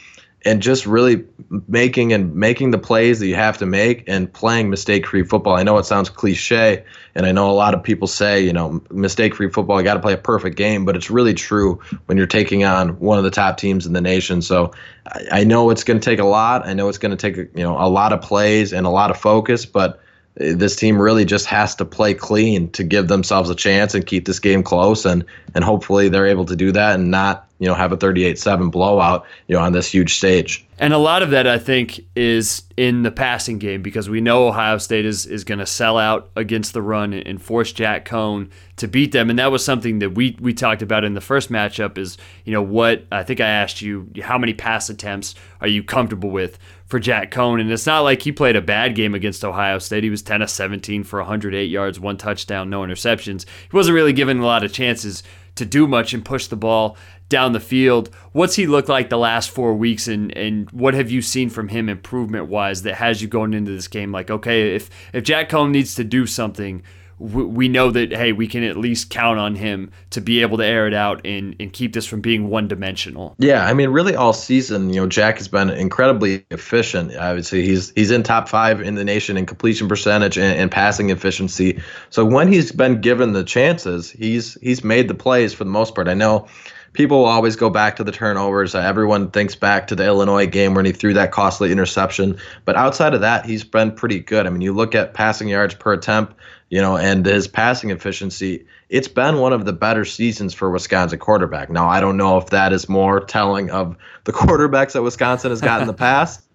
and 0.46 0.62
just 0.62 0.86
really 0.86 1.26
making 1.68 2.14
and 2.14 2.34
making 2.34 2.72
the 2.72 2.78
plays 2.78 3.20
that 3.20 3.28
you 3.28 3.36
have 3.36 3.58
to 3.58 3.66
make 3.66 4.06
and 4.08 4.32
playing 4.32 4.70
mistake-free 4.70 5.24
football. 5.24 5.54
I 5.54 5.64
know 5.64 5.78
it 5.78 5.86
sounds 5.86 6.10
cliche, 6.10 6.86
and 7.14 7.26
I 7.26 7.34
know 7.34 7.52
a 7.52 7.52
lot 7.52 7.74
of 7.74 7.84
people 7.84 8.08
say, 8.08 8.40
you 8.42 8.54
know, 8.54 8.82
mistake-free 8.90 9.50
football, 9.50 9.80
you 9.80 9.84
got 9.84 9.96
to 9.96 10.00
play 10.00 10.14
a 10.14 10.18
perfect 10.18 10.56
game, 10.56 10.86
but 10.86 10.96
it's 10.96 11.12
really 11.12 11.34
true 11.34 11.82
when 12.06 12.18
you're 12.18 12.26
taking 12.26 12.64
on 12.64 13.00
one 13.00 13.18
of 13.18 13.26
the 13.26 13.32
top 13.32 13.58
teams 13.58 13.86
in 13.86 13.92
the 13.92 14.00
nation. 14.02 14.42
So 14.42 14.72
I, 15.06 15.42
I 15.42 15.44
know 15.44 15.72
it's 15.72 15.84
going 15.84 16.00
to 16.00 16.06
take 16.06 16.20
a 16.20 16.26
lot. 16.26 16.66
I 16.66 16.74
know 16.74 16.88
it's 16.88 17.00
going 17.00 17.16
to 17.16 17.18
take 17.18 17.36
you 17.36 17.64
know 17.64 17.78
a 17.78 17.90
lot 17.90 18.14
of 18.14 18.22
plays 18.22 18.72
and 18.72 18.88
a 18.88 18.90
lot 18.90 19.12
of 19.12 19.18
focus, 19.18 19.66
but 19.66 20.02
this 20.40 20.76
team 20.78 21.00
really 21.00 21.26
just 21.26 21.46
has 21.48 21.76
to 21.76 21.86
play 21.86 22.14
clean 22.14 22.72
to 22.72 22.84
give 22.84 23.10
themselves 23.10 23.50
a 23.50 23.56
chance 23.56 23.94
and 23.94 24.06
keep 24.06 24.26
this 24.26 24.40
game 24.40 24.64
close 24.64 25.06
and 25.06 25.26
and 25.54 25.64
hopefully 25.66 26.08
they're 26.08 26.28
able 26.28 26.46
to 26.46 26.56
do 26.56 26.72
that 26.72 26.96
and 26.96 27.12
not 27.12 27.49
you 27.60 27.68
know 27.68 27.74
have 27.74 27.92
a 27.92 27.98
38-7 27.98 28.72
blowout 28.72 29.26
you 29.48 29.56
know 29.56 29.62
on 29.62 29.74
this 29.74 29.92
huge 29.92 30.16
stage 30.16 30.66
and 30.80 30.94
a 30.94 30.98
lot 30.98 31.22
of 31.22 31.30
that 31.30 31.46
i 31.46 31.60
think 31.60 32.00
is 32.16 32.64
in 32.78 33.04
the 33.04 33.12
passing 33.12 33.60
game 33.60 33.82
because 33.82 34.10
we 34.10 34.22
know 34.22 34.48
ohio 34.48 34.78
state 34.78 35.06
is 35.06 35.26
is 35.26 35.44
going 35.44 35.60
to 35.60 35.66
sell 35.66 35.98
out 35.98 36.30
against 36.36 36.74
the 36.74 36.82
run 36.82 37.14
and 37.14 37.42
force 37.42 37.72
jack 37.72 38.06
coan 38.06 38.50
to 38.78 38.88
beat 38.88 39.12
them 39.12 39.30
and 39.30 39.38
that 39.38 39.52
was 39.52 39.64
something 39.64 40.00
that 40.00 40.12
we 40.12 40.36
we 40.40 40.54
talked 40.54 40.82
about 40.82 41.04
in 41.04 41.14
the 41.14 41.22
first 41.22 41.52
matchup 41.52 41.98
is 41.98 42.18
you 42.46 42.54
know 42.54 42.64
what 42.64 43.06
i 43.12 43.22
think 43.24 43.40
i 43.40 43.48
asked 43.48 43.82
you 43.82 44.10
how 44.22 44.38
many 44.38 44.54
pass 44.54 44.90
attempts 44.90 45.36
are 45.62 45.68
you 45.68 45.84
comfortable 45.84 46.30
with 46.30 46.58
for 46.90 47.00
Jack 47.00 47.30
Coan. 47.30 47.62
And 47.62 47.72
it's 47.72 47.86
not 47.86 48.02
like 48.02 48.24
he 48.24 48.32
played 48.32 48.56
a 48.56 48.62
bad 48.62 48.96
game 48.96 49.14
against 49.14 49.46
Ohio 49.46 49.78
State. 49.78 50.04
He 50.04 50.10
was 50.10 50.24
10 50.24 50.42
of 50.42 50.50
17 50.50 51.04
for 51.04 51.20
108 51.20 51.64
yards, 51.66 52.00
one 52.00 52.18
touchdown, 52.18 52.70
no 52.70 52.82
interceptions. 52.82 53.46
He 53.46 53.78
wasn't 53.78 53.94
really 53.94 54.12
given 54.12 54.40
a 54.40 54.46
lot 54.46 54.64
of 54.64 54.74
chances 54.74 55.22
to 55.56 55.66
do 55.66 55.88
much 55.88 56.14
and 56.14 56.26
push 56.26 56.48
the 56.48 56.56
ball 56.56 56.98
down 57.30 57.54
the 57.54 57.60
field. 57.60 58.10
What's 58.32 58.56
he 58.56 58.68
looked 58.68 58.90
like 58.90 59.10
the 59.10 59.18
last 59.18 59.52
four 59.52 59.74
weeks, 59.74 60.08
and, 60.08 60.36
and 60.36 60.70
what 60.72 60.94
have 60.96 61.10
you 61.10 61.22
seen 61.22 61.50
from 61.50 61.70
him 61.70 61.88
improvement 61.88 62.48
wise 62.48 62.82
that 62.82 62.96
has 62.96 63.22
you 63.22 63.28
going 63.28 63.54
into 63.54 63.72
this 63.72 63.88
game? 63.88 64.12
Like, 64.12 64.30
okay, 64.30 64.76
if 64.76 64.90
if 65.14 65.24
Jack 65.24 65.50
Coan 65.50 65.72
needs 65.72 65.96
to 65.96 66.04
do 66.04 66.26
something, 66.26 66.84
we 67.20 67.68
know 67.68 67.92
that 67.92 68.14
hey 68.14 68.32
we 68.32 68.48
can 68.48 68.64
at 68.64 68.78
least 68.78 69.10
count 69.10 69.40
on 69.40 69.54
him 69.54 69.92
to 70.10 70.22
be 70.22 70.42
able 70.42 70.58
to 70.58 70.66
air 70.66 70.88
it 70.88 70.94
out 70.94 71.26
and, 71.26 71.54
and 71.60 71.74
keep 71.74 71.92
this 71.92 72.06
from 72.06 72.22
being 72.22 72.50
one 72.50 72.68
dimensional 72.68 73.36
yeah 73.40 73.66
i 73.66 73.74
mean 73.74 73.90
really 73.90 74.16
all 74.16 74.32
season 74.32 74.90
you 74.90 75.02
know 75.02 75.06
jack 75.06 75.38
has 75.38 75.48
been 75.48 75.70
incredibly 75.70 76.46
efficient 76.50 77.14
obviously 77.18 77.66
he's 77.66 77.92
he's 77.92 78.10
in 78.10 78.24
top 78.24 78.48
five 78.48 78.82
in 78.82 78.96
the 78.96 79.04
nation 79.04 79.36
in 79.36 79.46
completion 79.46 79.88
percentage 79.90 80.38
and, 80.38 80.58
and 80.58 80.72
passing 80.72 81.10
efficiency 81.10 81.82
so 82.10 82.24
when 82.24 82.48
he's 82.48 82.72
been 82.72 83.02
given 83.02 83.34
the 83.34 83.44
chances 83.44 84.10
he's 84.10 84.54
he's 84.62 84.82
made 84.82 85.10
the 85.10 85.14
plays 85.14 85.54
for 85.54 85.66
the 85.66 85.70
most 85.70 85.96
part 85.96 86.08
i 86.08 86.14
know 86.14 86.48
people 86.94 87.26
always 87.26 87.56
go 87.56 87.70
back 87.70 87.96
to 87.98 88.04
the 88.04 88.12
turnovers. 88.12 88.76
Uh, 88.76 88.80
everyone 88.80 89.32
thinks 89.32 89.56
back 89.56 89.88
to 89.88 89.96
the 89.96 90.06
Illinois 90.06 90.48
game 90.48 90.74
when 90.74 90.86
he 90.86 90.92
threw 90.92 91.14
that 91.14 91.32
costly 91.32 91.72
interception. 91.72 92.38
But 92.66 92.76
outside 92.76 93.14
of 93.14 93.22
that, 93.22 93.46
he's 93.46 93.64
been 93.64 93.92
pretty 93.92 94.20
good. 94.20 94.46
I 94.46 94.50
mean, 94.50 94.62
you 94.62 94.74
look 94.74 94.96
at 94.96 95.14
passing 95.14 95.48
yards 95.48 95.76
per 95.76 95.94
attempt, 95.94 96.34
you 96.70 96.82
know, 96.82 96.98
and 96.98 97.26
his 97.26 97.48
passing 97.48 97.92
efficiency. 97.92 98.66
It's 98.90 99.08
been 99.08 99.38
one 99.38 99.54
of 99.54 99.66
the 99.66 99.74
better 99.74 100.06
seasons 100.06 100.54
for 100.54 100.70
Wisconsin 100.70 101.20
quarterback. 101.20 101.70
Now, 101.70 101.88
I 101.88 102.00
don't 102.00 102.18
know 102.18 102.38
if 102.38 102.48
that 102.48 102.74
is 102.74 102.90
more 102.90 103.20
telling 103.20 103.70
of 103.70 103.96
the 104.24 104.34
quarterbacks 104.34 104.94
that 104.94 105.04
Wisconsin 105.04 105.52
has 105.52 105.62
got 105.62 105.82
in 105.82 105.88
the 105.88 105.94
past. 106.10 106.46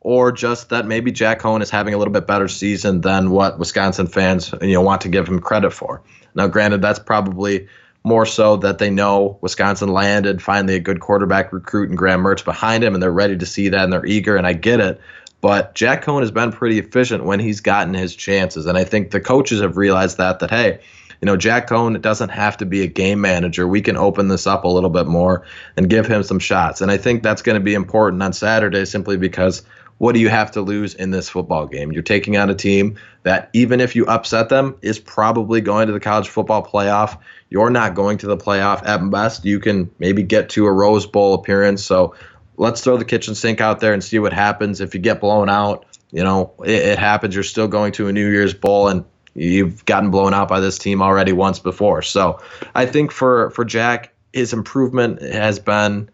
Or 0.00 0.30
just 0.30 0.68
that 0.68 0.86
maybe 0.86 1.10
Jack 1.10 1.40
Coan 1.40 1.60
is 1.60 1.70
having 1.70 1.92
a 1.92 1.98
little 1.98 2.12
bit 2.12 2.24
better 2.24 2.46
season 2.46 3.00
than 3.00 3.30
what 3.30 3.58
Wisconsin 3.58 4.06
fans 4.06 4.54
you 4.62 4.72
know 4.74 4.80
want 4.80 5.00
to 5.00 5.08
give 5.08 5.26
him 5.26 5.40
credit 5.40 5.72
for. 5.72 6.00
Now, 6.36 6.46
granted, 6.46 6.80
that's 6.80 7.00
probably 7.00 7.66
more 8.08 8.26
so 8.26 8.56
that 8.56 8.78
they 8.78 8.90
know 8.90 9.38
Wisconsin 9.40 9.90
landed 9.90 10.42
finally 10.42 10.74
a 10.74 10.80
good 10.80 11.00
quarterback 11.00 11.52
recruit 11.52 11.90
and 11.90 11.98
Graham 11.98 12.22
Mertz 12.22 12.44
behind 12.44 12.82
him, 12.82 12.94
and 12.94 13.02
they're 13.02 13.12
ready 13.12 13.36
to 13.36 13.46
see 13.46 13.68
that 13.68 13.84
and 13.84 13.92
they're 13.92 14.06
eager, 14.06 14.36
and 14.36 14.46
I 14.46 14.54
get 14.54 14.80
it. 14.80 15.00
But 15.40 15.74
Jack 15.74 16.04
Coan 16.04 16.20
has 16.20 16.32
been 16.32 16.50
pretty 16.50 16.78
efficient 16.78 17.24
when 17.24 17.38
he's 17.38 17.60
gotten 17.60 17.94
his 17.94 18.16
chances, 18.16 18.66
and 18.66 18.76
I 18.76 18.84
think 18.84 19.10
the 19.10 19.20
coaches 19.20 19.60
have 19.60 19.76
realized 19.76 20.16
that 20.18 20.40
that 20.40 20.50
hey, 20.50 20.80
you 21.20 21.26
know, 21.26 21.36
Jack 21.36 21.68
Coan 21.68 22.00
doesn't 22.00 22.30
have 22.30 22.56
to 22.56 22.66
be 22.66 22.82
a 22.82 22.86
game 22.86 23.20
manager. 23.20 23.68
We 23.68 23.80
can 23.80 23.96
open 23.96 24.28
this 24.28 24.46
up 24.46 24.64
a 24.64 24.68
little 24.68 24.90
bit 24.90 25.06
more 25.06 25.44
and 25.76 25.88
give 25.88 26.06
him 26.06 26.22
some 26.22 26.38
shots, 26.38 26.80
and 26.80 26.90
I 26.90 26.96
think 26.96 27.22
that's 27.22 27.42
going 27.42 27.54
to 27.58 27.64
be 27.64 27.74
important 27.74 28.22
on 28.22 28.32
Saturday 28.32 28.84
simply 28.84 29.16
because 29.16 29.62
what 29.98 30.14
do 30.14 30.20
you 30.20 30.28
have 30.28 30.52
to 30.52 30.62
lose 30.62 30.94
in 30.94 31.10
this 31.10 31.28
football 31.28 31.66
game? 31.66 31.92
You're 31.92 32.02
taking 32.02 32.36
on 32.36 32.48
a 32.48 32.54
team 32.54 32.96
that, 33.24 33.50
even 33.52 33.80
if 33.80 33.94
you 33.94 34.06
upset 34.06 34.48
them, 34.48 34.76
is 34.80 34.98
probably 34.98 35.60
going 35.60 35.88
to 35.88 35.92
the 35.92 36.00
college 36.00 36.28
football 36.28 36.64
playoff. 36.64 37.18
You're 37.50 37.70
not 37.70 37.94
going 37.94 38.18
to 38.18 38.26
the 38.26 38.36
playoff. 38.36 38.86
At 38.86 38.98
best, 39.10 39.44
you 39.44 39.58
can 39.58 39.90
maybe 39.98 40.22
get 40.22 40.50
to 40.50 40.66
a 40.66 40.72
Rose 40.72 41.06
Bowl 41.06 41.34
appearance. 41.34 41.84
So 41.84 42.14
let's 42.56 42.82
throw 42.82 42.96
the 42.96 43.04
kitchen 43.04 43.34
sink 43.34 43.60
out 43.60 43.80
there 43.80 43.92
and 43.92 44.02
see 44.02 44.18
what 44.18 44.32
happens. 44.32 44.80
If 44.80 44.94
you 44.94 45.00
get 45.00 45.20
blown 45.20 45.48
out, 45.48 45.84
you 46.12 46.22
know, 46.22 46.52
it, 46.64 46.70
it 46.70 46.98
happens. 46.98 47.34
You're 47.34 47.44
still 47.44 47.68
going 47.68 47.92
to 47.92 48.06
a 48.06 48.12
New 48.12 48.30
Year's 48.30 48.54
Bowl 48.54 48.88
and 48.88 49.04
you've 49.34 49.84
gotten 49.84 50.10
blown 50.10 50.32
out 50.32 50.48
by 50.48 50.60
this 50.60 50.78
team 50.78 51.02
already 51.02 51.32
once 51.32 51.58
before. 51.58 52.02
So 52.02 52.40
I 52.74 52.86
think 52.86 53.10
for, 53.12 53.50
for 53.50 53.64
Jack, 53.64 54.12
his 54.32 54.52
improvement 54.52 55.22
has 55.22 55.58
been 55.58 56.08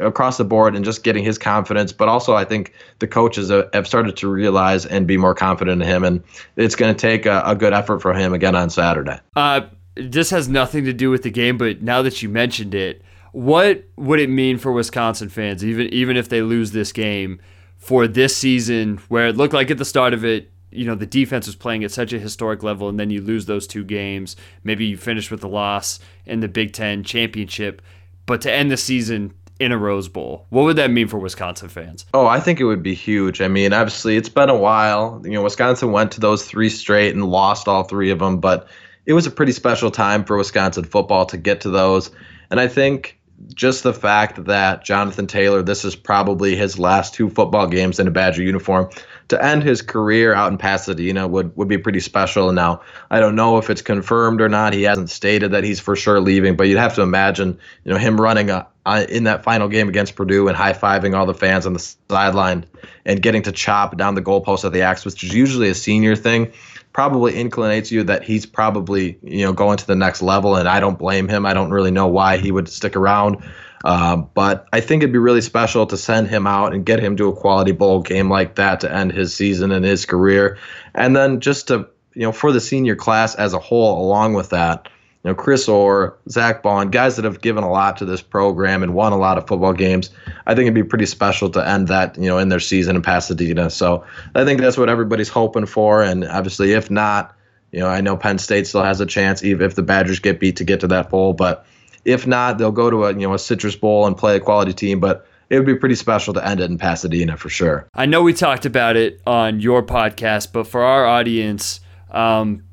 across 0.00 0.36
the 0.36 0.44
board 0.44 0.74
and 0.74 0.84
just 0.84 1.04
getting 1.04 1.24
his 1.24 1.38
confidence. 1.38 1.92
But 1.92 2.08
also, 2.08 2.34
I 2.34 2.44
think 2.44 2.72
the 2.98 3.06
coaches 3.06 3.50
have 3.72 3.86
started 3.86 4.16
to 4.16 4.28
realize 4.28 4.86
and 4.86 5.06
be 5.06 5.16
more 5.16 5.34
confident 5.34 5.82
in 5.82 5.88
him. 5.88 6.04
And 6.04 6.22
it's 6.56 6.74
going 6.74 6.94
to 6.94 7.00
take 7.00 7.26
a, 7.26 7.42
a, 7.44 7.54
good 7.54 7.72
effort 7.72 8.00
for 8.00 8.14
him 8.14 8.32
again 8.32 8.54
on 8.54 8.70
Saturday. 8.70 9.18
Uh, 9.36 9.62
this 9.96 10.30
has 10.30 10.48
nothing 10.48 10.84
to 10.84 10.92
do 10.92 11.10
with 11.10 11.22
the 11.22 11.30
game, 11.30 11.58
but 11.58 11.82
now 11.82 12.02
that 12.02 12.22
you 12.22 12.28
mentioned 12.28 12.74
it, 12.74 13.02
what 13.32 13.84
would 13.96 14.20
it 14.20 14.30
mean 14.30 14.58
for 14.58 14.72
Wisconsin 14.72 15.28
fans, 15.28 15.64
even 15.64 15.88
even 15.88 16.16
if 16.16 16.28
they 16.28 16.42
lose 16.42 16.72
this 16.72 16.92
game, 16.92 17.40
for 17.76 18.08
this 18.08 18.36
season 18.36 18.98
where 19.08 19.28
it 19.28 19.36
looked 19.36 19.54
like 19.54 19.70
at 19.70 19.78
the 19.78 19.84
start 19.84 20.14
of 20.14 20.24
it, 20.24 20.50
you 20.70 20.84
know, 20.84 20.94
the 20.94 21.06
defense 21.06 21.46
was 21.46 21.56
playing 21.56 21.84
at 21.84 21.90
such 21.90 22.12
a 22.12 22.18
historic 22.18 22.62
level, 22.62 22.88
and 22.88 22.98
then 22.98 23.10
you 23.10 23.20
lose 23.20 23.46
those 23.46 23.66
two 23.66 23.84
games. 23.84 24.36
Maybe 24.62 24.86
you 24.86 24.96
finish 24.96 25.30
with 25.30 25.42
a 25.42 25.48
loss 25.48 25.98
in 26.26 26.40
the 26.40 26.48
Big 26.48 26.72
Ten 26.72 27.02
championship, 27.02 27.82
but 28.26 28.40
to 28.42 28.52
end 28.52 28.70
the 28.70 28.76
season 28.76 29.34
in 29.58 29.72
a 29.72 29.78
Rose 29.78 30.08
Bowl. 30.08 30.46
What 30.50 30.62
would 30.62 30.76
that 30.76 30.90
mean 30.90 31.08
for 31.08 31.18
Wisconsin 31.18 31.68
fans? 31.68 32.06
Oh, 32.14 32.26
I 32.26 32.40
think 32.40 32.60
it 32.60 32.64
would 32.64 32.82
be 32.82 32.94
huge. 32.94 33.40
I 33.40 33.48
mean, 33.48 33.72
obviously, 33.72 34.16
it's 34.16 34.28
been 34.28 34.50
a 34.50 34.56
while. 34.56 35.20
You 35.24 35.32
know, 35.32 35.42
Wisconsin 35.42 35.92
went 35.92 36.12
to 36.12 36.20
those 36.20 36.44
three 36.44 36.68
straight 36.68 37.14
and 37.14 37.24
lost 37.24 37.68
all 37.68 37.84
three 37.84 38.10
of 38.10 38.20
them, 38.20 38.38
but 38.38 38.68
it 39.06 39.14
was 39.14 39.26
a 39.26 39.30
pretty 39.30 39.52
special 39.52 39.90
time 39.90 40.24
for 40.24 40.36
Wisconsin 40.36 40.84
football 40.84 41.26
to 41.26 41.36
get 41.36 41.60
to 41.62 41.70
those. 41.70 42.10
And 42.50 42.60
I 42.60 42.68
think 42.68 43.18
just 43.54 43.82
the 43.82 43.94
fact 43.94 44.44
that 44.44 44.84
Jonathan 44.84 45.26
Taylor, 45.26 45.62
this 45.62 45.84
is 45.84 45.96
probably 45.96 46.56
his 46.56 46.78
last 46.78 47.14
two 47.14 47.30
football 47.30 47.66
games 47.66 47.98
in 47.98 48.06
a 48.06 48.10
Badger 48.10 48.42
uniform, 48.42 48.88
to 49.28 49.44
end 49.44 49.62
his 49.62 49.82
career 49.82 50.34
out 50.34 50.50
in 50.50 50.58
Pasadena 50.58 51.28
would, 51.28 51.54
would 51.56 51.68
be 51.68 51.78
pretty 51.78 52.00
special. 52.00 52.48
And 52.48 52.56
now, 52.56 52.80
I 53.10 53.20
don't 53.20 53.36
know 53.36 53.58
if 53.58 53.68
it's 53.68 53.82
confirmed 53.82 54.40
or 54.40 54.48
not. 54.48 54.72
He 54.72 54.82
hasn't 54.82 55.10
stated 55.10 55.52
that 55.52 55.64
he's 55.64 55.80
for 55.80 55.94
sure 55.94 56.20
leaving, 56.20 56.56
but 56.56 56.64
you'd 56.64 56.78
have 56.78 56.94
to 56.94 57.02
imagine, 57.02 57.58
you 57.84 57.92
know, 57.92 57.98
him 57.98 58.18
running 58.18 58.48
a, 58.48 58.66
a, 58.86 59.04
in 59.14 59.24
that 59.24 59.44
final 59.44 59.68
game 59.68 59.88
against 59.88 60.16
Purdue 60.16 60.48
and 60.48 60.56
high 60.56 60.72
fiving 60.72 61.14
all 61.14 61.26
the 61.26 61.34
fans 61.34 61.66
on 61.66 61.74
the 61.74 61.94
sideline 62.10 62.64
and 63.04 63.20
getting 63.20 63.42
to 63.42 63.52
chop 63.52 63.98
down 63.98 64.14
the 64.14 64.22
goalpost 64.22 64.64
at 64.64 64.72
the 64.72 64.80
axe, 64.82 65.04
which 65.04 65.22
is 65.22 65.34
usually 65.34 65.68
a 65.68 65.74
senior 65.74 66.16
thing. 66.16 66.50
Probably 66.94 67.34
inclinates 67.34 67.90
you 67.90 68.02
that 68.04 68.24
he's 68.24 68.46
probably 68.46 69.18
you 69.22 69.44
know 69.44 69.52
going 69.52 69.76
to 69.76 69.86
the 69.86 69.94
next 69.94 70.20
level, 70.20 70.56
and 70.56 70.66
I 70.66 70.80
don't 70.80 70.98
blame 70.98 71.28
him. 71.28 71.46
I 71.46 71.52
don't 71.52 71.70
really 71.70 71.92
know 71.92 72.08
why 72.08 72.38
he 72.38 72.50
would 72.50 72.68
stick 72.68 72.96
around. 72.96 73.44
Uh, 73.84 74.16
but 74.16 74.66
I 74.72 74.80
think 74.80 75.02
it'd 75.02 75.12
be 75.12 75.18
really 75.18 75.40
special 75.40 75.86
to 75.86 75.96
send 75.96 76.28
him 76.28 76.46
out 76.46 76.74
and 76.74 76.84
get 76.84 77.00
him 77.00 77.16
to 77.16 77.28
a 77.28 77.36
quality 77.36 77.72
bowl 77.72 78.02
game 78.02 78.28
like 78.28 78.56
that 78.56 78.80
to 78.80 78.92
end 78.92 79.12
his 79.12 79.34
season 79.34 79.70
and 79.72 79.84
his 79.84 80.04
career. 80.04 80.58
And 80.94 81.14
then 81.14 81.40
just 81.40 81.68
to, 81.68 81.88
you 82.14 82.22
know, 82.22 82.32
for 82.32 82.52
the 82.52 82.60
senior 82.60 82.96
class 82.96 83.34
as 83.36 83.52
a 83.54 83.58
whole, 83.58 84.04
along 84.04 84.34
with 84.34 84.50
that, 84.50 84.88
you 85.24 85.30
know, 85.30 85.34
Chris 85.34 85.68
Orr, 85.68 86.16
Zack 86.28 86.62
Baun, 86.62 86.90
guys 86.90 87.16
that 87.16 87.24
have 87.24 87.40
given 87.40 87.64
a 87.64 87.70
lot 87.70 87.96
to 87.98 88.04
this 88.04 88.22
program 88.22 88.82
and 88.82 88.94
won 88.94 89.12
a 89.12 89.18
lot 89.18 89.36
of 89.36 89.46
football 89.46 89.72
games. 89.72 90.10
I 90.46 90.54
think 90.54 90.62
it'd 90.62 90.74
be 90.74 90.84
pretty 90.84 91.06
special 91.06 91.50
to 91.50 91.68
end 91.68 91.88
that, 91.88 92.16
you 92.16 92.28
know, 92.28 92.38
in 92.38 92.48
their 92.48 92.60
season 92.60 92.96
in 92.96 93.02
Pasadena. 93.02 93.70
So 93.70 94.04
I 94.34 94.44
think 94.44 94.60
that's 94.60 94.78
what 94.78 94.88
everybody's 94.88 95.28
hoping 95.28 95.66
for. 95.66 96.02
And 96.02 96.24
obviously, 96.24 96.72
if 96.72 96.90
not, 96.90 97.34
you 97.72 97.80
know, 97.80 97.88
I 97.88 98.00
know 98.00 98.16
Penn 98.16 98.38
State 98.38 98.66
still 98.66 98.82
has 98.82 99.00
a 99.00 99.06
chance, 99.06 99.42
even 99.42 99.66
if 99.66 99.74
the 99.74 99.82
Badgers 99.82 100.20
get 100.20 100.40
beat 100.40 100.56
to 100.56 100.64
get 100.64 100.80
to 100.80 100.86
that 100.88 101.10
bowl. 101.10 101.32
But 101.32 101.66
if 102.04 102.26
not, 102.26 102.58
they'll 102.58 102.72
go 102.72 102.90
to 102.90 103.04
a 103.04 103.12
you 103.12 103.26
know 103.26 103.34
a 103.34 103.38
Citrus 103.38 103.76
Bowl 103.76 104.06
and 104.06 104.16
play 104.16 104.36
a 104.36 104.40
quality 104.40 104.72
team. 104.72 105.00
But 105.00 105.26
it 105.50 105.56
would 105.56 105.66
be 105.66 105.74
pretty 105.74 105.94
special 105.94 106.34
to 106.34 106.46
end 106.46 106.60
it 106.60 106.70
in 106.70 106.78
Pasadena 106.78 107.36
for 107.36 107.48
sure. 107.48 107.88
I 107.94 108.06
know 108.06 108.22
we 108.22 108.32
talked 108.32 108.66
about 108.66 108.96
it 108.96 109.20
on 109.26 109.60
your 109.60 109.82
podcast, 109.82 110.52
but 110.52 110.66
for 110.66 110.82
our 110.82 111.06
audience, 111.06 111.80
um, 112.10 112.64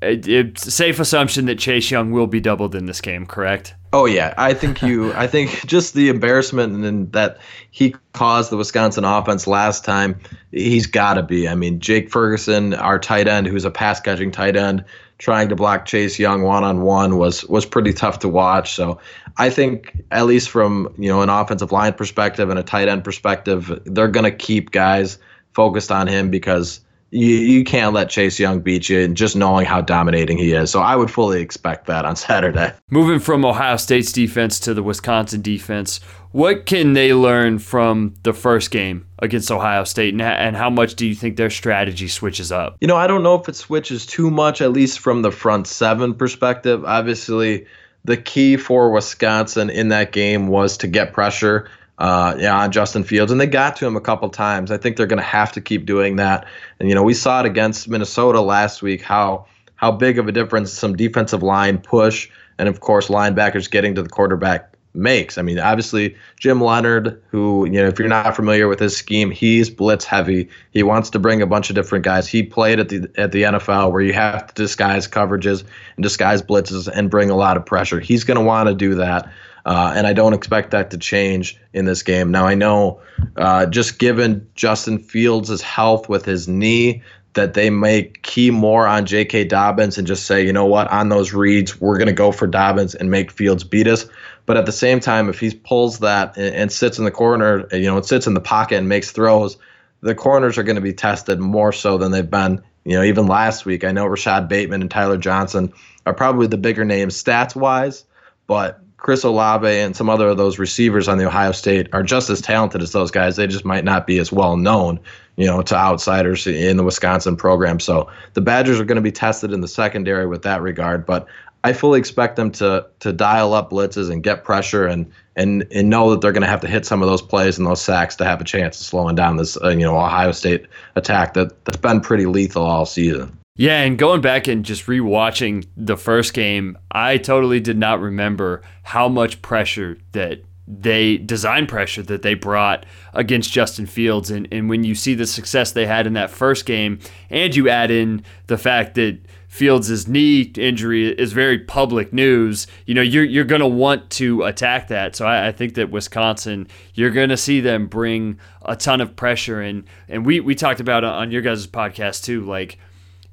it, 0.00 0.26
it's 0.26 0.66
a 0.66 0.70
safe 0.70 1.00
assumption 1.00 1.46
that 1.46 1.58
Chase 1.58 1.90
Young 1.90 2.12
will 2.12 2.26
be 2.26 2.40
doubled 2.40 2.74
in 2.74 2.86
this 2.86 3.00
game, 3.00 3.26
correct? 3.26 3.74
Oh 3.92 4.06
yeah, 4.06 4.34
I 4.36 4.54
think 4.54 4.82
you. 4.82 5.12
I 5.14 5.26
think 5.26 5.66
just 5.66 5.94
the 5.94 6.08
embarrassment 6.08 6.84
and 6.84 7.12
that 7.12 7.38
he 7.70 7.94
caused 8.12 8.50
the 8.50 8.56
Wisconsin 8.56 9.04
offense 9.04 9.46
last 9.46 9.84
time. 9.84 10.18
He's 10.50 10.86
got 10.86 11.14
to 11.14 11.22
be. 11.22 11.48
I 11.48 11.54
mean, 11.54 11.80
Jake 11.80 12.10
Ferguson, 12.10 12.74
our 12.74 12.98
tight 12.98 13.28
end, 13.28 13.46
who's 13.46 13.64
a 13.64 13.70
pass 13.70 14.00
catching 14.00 14.30
tight 14.30 14.56
end, 14.56 14.84
trying 15.24 15.48
to 15.48 15.56
block 15.56 15.86
Chase 15.86 16.18
Young 16.18 16.42
one 16.42 16.64
on 16.64 16.82
one 16.82 17.16
was 17.16 17.46
was 17.46 17.64
pretty 17.64 17.94
tough 17.94 18.18
to 18.18 18.28
watch. 18.28 18.74
So 18.74 18.98
I 19.38 19.48
think 19.48 20.04
at 20.10 20.26
least 20.26 20.50
from 20.50 20.94
you 20.98 21.08
know 21.08 21.22
an 21.22 21.30
offensive 21.30 21.72
line 21.72 21.94
perspective 21.94 22.50
and 22.50 22.58
a 22.58 22.62
tight 22.62 22.88
end 22.88 23.04
perspective, 23.04 23.80
they're 23.86 24.08
gonna 24.08 24.30
keep 24.30 24.70
guys 24.70 25.18
focused 25.54 25.90
on 25.90 26.06
him 26.08 26.30
because 26.30 26.80
you, 27.14 27.36
you 27.36 27.64
can't 27.64 27.94
let 27.94 28.10
Chase 28.10 28.40
Young 28.40 28.60
beat 28.60 28.88
you, 28.88 29.00
and 29.00 29.16
just 29.16 29.36
knowing 29.36 29.66
how 29.66 29.80
dominating 29.80 30.36
he 30.36 30.52
is. 30.52 30.72
So 30.72 30.80
I 30.80 30.96
would 30.96 31.10
fully 31.10 31.40
expect 31.40 31.86
that 31.86 32.04
on 32.04 32.16
Saturday. 32.16 32.72
Moving 32.90 33.20
from 33.20 33.44
Ohio 33.44 33.76
State's 33.76 34.10
defense 34.10 34.58
to 34.60 34.74
the 34.74 34.82
Wisconsin 34.82 35.40
defense, 35.40 36.00
what 36.32 36.66
can 36.66 36.94
they 36.94 37.14
learn 37.14 37.60
from 37.60 38.14
the 38.24 38.32
first 38.32 38.72
game 38.72 39.06
against 39.20 39.52
Ohio 39.52 39.84
State, 39.84 40.12
and, 40.12 40.20
and 40.20 40.56
how 40.56 40.68
much 40.68 40.96
do 40.96 41.06
you 41.06 41.14
think 41.14 41.36
their 41.36 41.50
strategy 41.50 42.08
switches 42.08 42.50
up? 42.50 42.76
You 42.80 42.88
know, 42.88 42.96
I 42.96 43.06
don't 43.06 43.22
know 43.22 43.36
if 43.36 43.48
it 43.48 43.54
switches 43.54 44.04
too 44.06 44.30
much, 44.30 44.60
at 44.60 44.72
least 44.72 44.98
from 44.98 45.22
the 45.22 45.30
front 45.30 45.68
seven 45.68 46.14
perspective. 46.14 46.84
Obviously, 46.84 47.66
the 48.04 48.16
key 48.16 48.56
for 48.56 48.90
Wisconsin 48.90 49.70
in 49.70 49.88
that 49.88 50.10
game 50.10 50.48
was 50.48 50.78
to 50.78 50.88
get 50.88 51.12
pressure 51.12 51.70
uh, 51.98 52.34
yeah, 52.38 52.56
on 52.56 52.72
Justin 52.72 53.04
Fields, 53.04 53.30
and 53.30 53.40
they 53.40 53.46
got 53.46 53.76
to 53.76 53.86
him 53.86 53.96
a 53.96 54.00
couple 54.00 54.28
times. 54.28 54.70
I 54.70 54.76
think 54.76 54.96
they're 54.96 55.06
going 55.06 55.18
to 55.18 55.22
have 55.22 55.52
to 55.52 55.60
keep 55.60 55.86
doing 55.86 56.16
that. 56.16 56.46
And 56.80 56.88
you 56.88 56.94
know, 56.94 57.02
we 57.02 57.14
saw 57.14 57.40
it 57.40 57.46
against 57.46 57.88
Minnesota 57.88 58.40
last 58.40 58.82
week 58.82 59.02
how 59.02 59.46
how 59.76 59.90
big 59.92 60.18
of 60.18 60.28
a 60.28 60.32
difference 60.32 60.72
some 60.72 60.96
defensive 60.96 61.42
line 61.42 61.78
push 61.78 62.28
and 62.58 62.68
of 62.68 62.80
course 62.80 63.08
linebackers 63.08 63.70
getting 63.70 63.94
to 63.94 64.02
the 64.02 64.08
quarterback 64.08 64.73
makes. 64.94 65.36
I 65.36 65.42
mean, 65.42 65.58
obviously 65.58 66.16
Jim 66.38 66.62
Leonhard, 66.62 67.20
who 67.30 67.66
you 67.66 67.82
know, 67.82 67.88
if 67.88 67.98
you're 67.98 68.08
not 68.08 68.34
familiar 68.34 68.68
with 68.68 68.78
his 68.78 68.96
scheme, 68.96 69.30
he's 69.30 69.68
blitz 69.68 70.04
heavy. 70.04 70.48
He 70.70 70.82
wants 70.82 71.10
to 71.10 71.18
bring 71.18 71.42
a 71.42 71.46
bunch 71.46 71.68
of 71.68 71.76
different 71.76 72.04
guys. 72.04 72.28
He 72.28 72.42
played 72.42 72.80
at 72.80 72.88
the 72.88 73.08
at 73.16 73.32
the 73.32 73.42
NFL 73.42 73.92
where 73.92 74.00
you 74.00 74.12
have 74.12 74.46
to 74.46 74.54
disguise 74.54 75.08
coverages 75.08 75.64
and 75.96 76.02
disguise 76.02 76.42
blitzes 76.42 76.88
and 76.88 77.10
bring 77.10 77.30
a 77.30 77.36
lot 77.36 77.56
of 77.56 77.66
pressure. 77.66 78.00
He's 78.00 78.24
going 78.24 78.38
to 78.38 78.44
want 78.44 78.68
to 78.68 78.74
do 78.74 78.94
that. 78.94 79.30
Uh, 79.66 79.94
and 79.96 80.06
I 80.06 80.12
don't 80.12 80.34
expect 80.34 80.72
that 80.72 80.90
to 80.90 80.98
change 80.98 81.58
in 81.72 81.86
this 81.86 82.02
game. 82.02 82.30
Now, 82.30 82.46
I 82.46 82.54
know 82.54 83.00
uh, 83.36 83.64
just 83.64 83.98
given 83.98 84.46
Justin 84.54 84.98
Fields' 84.98 85.62
health 85.62 86.06
with 86.06 86.26
his 86.26 86.46
knee, 86.46 87.02
that 87.34 87.54
they 87.54 87.68
may 87.68 88.04
key 88.22 88.50
more 88.50 88.86
on 88.86 89.06
J.K. 89.06 89.44
Dobbins 89.44 89.98
and 89.98 90.06
just 90.06 90.26
say, 90.26 90.44
you 90.44 90.52
know 90.52 90.66
what, 90.66 90.88
on 90.90 91.08
those 91.08 91.32
reads, 91.32 91.80
we're 91.80 91.98
going 91.98 92.06
to 92.06 92.12
go 92.12 92.32
for 92.32 92.46
Dobbins 92.46 92.94
and 92.94 93.10
make 93.10 93.30
Fields 93.30 93.64
beat 93.64 93.86
us. 93.86 94.06
But 94.46 94.56
at 94.56 94.66
the 94.66 94.72
same 94.72 95.00
time, 95.00 95.28
if 95.28 95.40
he 95.40 95.54
pulls 95.54 96.00
that 96.00 96.36
and, 96.36 96.54
and 96.54 96.72
sits 96.72 96.98
in 96.98 97.04
the 97.04 97.10
corner, 97.10 97.66
you 97.72 97.86
know, 97.86 97.96
it 97.96 98.04
sits 98.04 98.26
in 98.26 98.34
the 98.34 98.40
pocket 98.40 98.76
and 98.76 98.88
makes 98.88 99.10
throws, 99.10 99.56
the 100.00 100.14
corners 100.14 100.58
are 100.58 100.62
going 100.62 100.76
to 100.76 100.82
be 100.82 100.92
tested 100.92 101.40
more 101.40 101.72
so 101.72 101.96
than 101.96 102.12
they've 102.12 102.30
been, 102.30 102.62
you 102.84 102.92
know, 102.96 103.02
even 103.02 103.26
last 103.26 103.64
week. 103.64 103.84
I 103.84 103.92
know 103.92 104.06
Rashod 104.06 104.48
Bateman 104.48 104.82
and 104.82 104.90
Tyler 104.90 105.16
Johnson 105.16 105.72
are 106.04 106.14
probably 106.14 106.46
the 106.46 106.58
bigger 106.58 106.84
names 106.84 107.22
stats 107.22 107.56
wise, 107.56 108.04
but 108.46 108.80
Chris 109.04 109.22
Olave 109.22 109.68
and 109.68 109.94
some 109.94 110.08
other 110.08 110.28
of 110.28 110.38
those 110.38 110.58
receivers 110.58 111.08
on 111.08 111.18
the 111.18 111.26
Ohio 111.26 111.52
State 111.52 111.88
are 111.92 112.02
just 112.02 112.30
as 112.30 112.40
talented 112.40 112.80
as 112.80 112.92
those 112.92 113.10
guys. 113.10 113.36
They 113.36 113.46
just 113.46 113.64
might 113.64 113.84
not 113.84 114.06
be 114.06 114.18
as 114.18 114.32
well 114.32 114.56
known, 114.56 114.98
you 115.36 115.46
know, 115.46 115.60
to 115.60 115.74
outsiders 115.74 116.46
in 116.46 116.78
the 116.78 116.84
Wisconsin 116.84 117.36
program. 117.36 117.80
So 117.80 118.10
the 118.32 118.40
Badgers 118.40 118.80
are 118.80 118.84
going 118.84 118.96
to 118.96 119.02
be 119.02 119.12
tested 119.12 119.52
in 119.52 119.60
the 119.60 119.68
secondary 119.68 120.26
with 120.26 120.40
that 120.42 120.62
regard. 120.62 121.04
But 121.04 121.26
I 121.64 121.72
fully 121.72 121.98
expect 121.98 122.36
them 122.36 122.50
to 122.52 122.86
to 123.00 123.12
dial 123.12 123.54
up 123.54 123.70
blitzes 123.70 124.10
and 124.10 124.22
get 124.22 124.44
pressure 124.44 124.86
and 124.86 125.10
and 125.34 125.66
and 125.72 125.88
know 125.88 126.10
that 126.10 126.20
they're 126.20 126.30
going 126.30 126.42
to 126.42 126.48
have 126.48 126.60
to 126.60 126.68
hit 126.68 126.84
some 126.84 127.02
of 127.02 127.08
those 127.08 127.22
plays 127.22 127.56
and 127.56 127.66
those 127.66 127.80
sacks 127.80 128.14
to 128.16 128.24
have 128.24 128.40
a 128.40 128.44
chance 128.44 128.78
of 128.78 128.86
slowing 128.86 129.16
down 129.16 129.38
this 129.38 129.56
uh, 129.62 129.70
you 129.70 129.80
know 129.80 129.96
Ohio 129.96 130.30
State 130.32 130.66
attack 130.94 131.32
that 131.34 131.64
that's 131.64 131.78
been 131.78 132.00
pretty 132.00 132.26
lethal 132.26 132.62
all 132.62 132.84
season. 132.84 133.36
Yeah, 133.56 133.80
and 133.80 133.96
going 133.96 134.20
back 134.20 134.46
and 134.46 134.64
just 134.64 134.86
rewatching 134.86 135.66
the 135.76 135.96
first 135.96 136.34
game, 136.34 136.76
I 136.90 137.18
totally 137.18 137.60
did 137.60 137.78
not 137.78 138.00
remember 138.00 138.62
how 138.82 139.08
much 139.08 139.40
pressure 139.42 139.96
that 140.12 140.42
they 140.66 141.18
design 141.18 141.66
pressure 141.66 142.02
that 142.02 142.22
they 142.22 142.34
brought 142.34 142.84
against 143.12 143.52
Justin 143.52 143.86
Fields. 143.86 144.30
And, 144.30 144.48
and 144.50 144.68
when 144.68 144.82
you 144.82 144.94
see 144.94 145.14
the 145.14 145.26
success 145.26 145.72
they 145.72 145.86
had 145.86 146.06
in 146.06 146.14
that 146.14 146.30
first 146.30 146.66
game, 146.66 146.98
and 147.30 147.54
you 147.54 147.68
add 147.68 147.90
in 147.90 148.24
the 148.46 148.58
fact 148.58 148.94
that 148.96 149.20
Fields' 149.54 150.08
knee 150.08 150.40
injury 150.56 151.06
is 151.10 151.32
very 151.32 151.60
public 151.60 152.12
news, 152.12 152.66
you 152.86 152.92
know, 152.92 153.00
you're 153.00 153.22
you're 153.22 153.44
gonna 153.44 153.68
want 153.68 154.10
to 154.10 154.42
attack 154.42 154.88
that. 154.88 155.14
So 155.14 155.26
I, 155.26 155.46
I 155.46 155.52
think 155.52 155.74
that 155.74 155.92
Wisconsin, 155.92 156.66
you're 156.94 157.12
gonna 157.12 157.36
see 157.36 157.60
them 157.60 157.86
bring 157.86 158.40
a 158.62 158.74
ton 158.74 159.00
of 159.00 159.14
pressure 159.14 159.60
and 159.60 159.84
and 160.08 160.26
we 160.26 160.40
we 160.40 160.56
talked 160.56 160.80
about 160.80 161.04
on 161.04 161.30
your 161.30 161.40
guys' 161.40 161.68
podcast 161.68 162.24
too, 162.24 162.44
like 162.44 162.78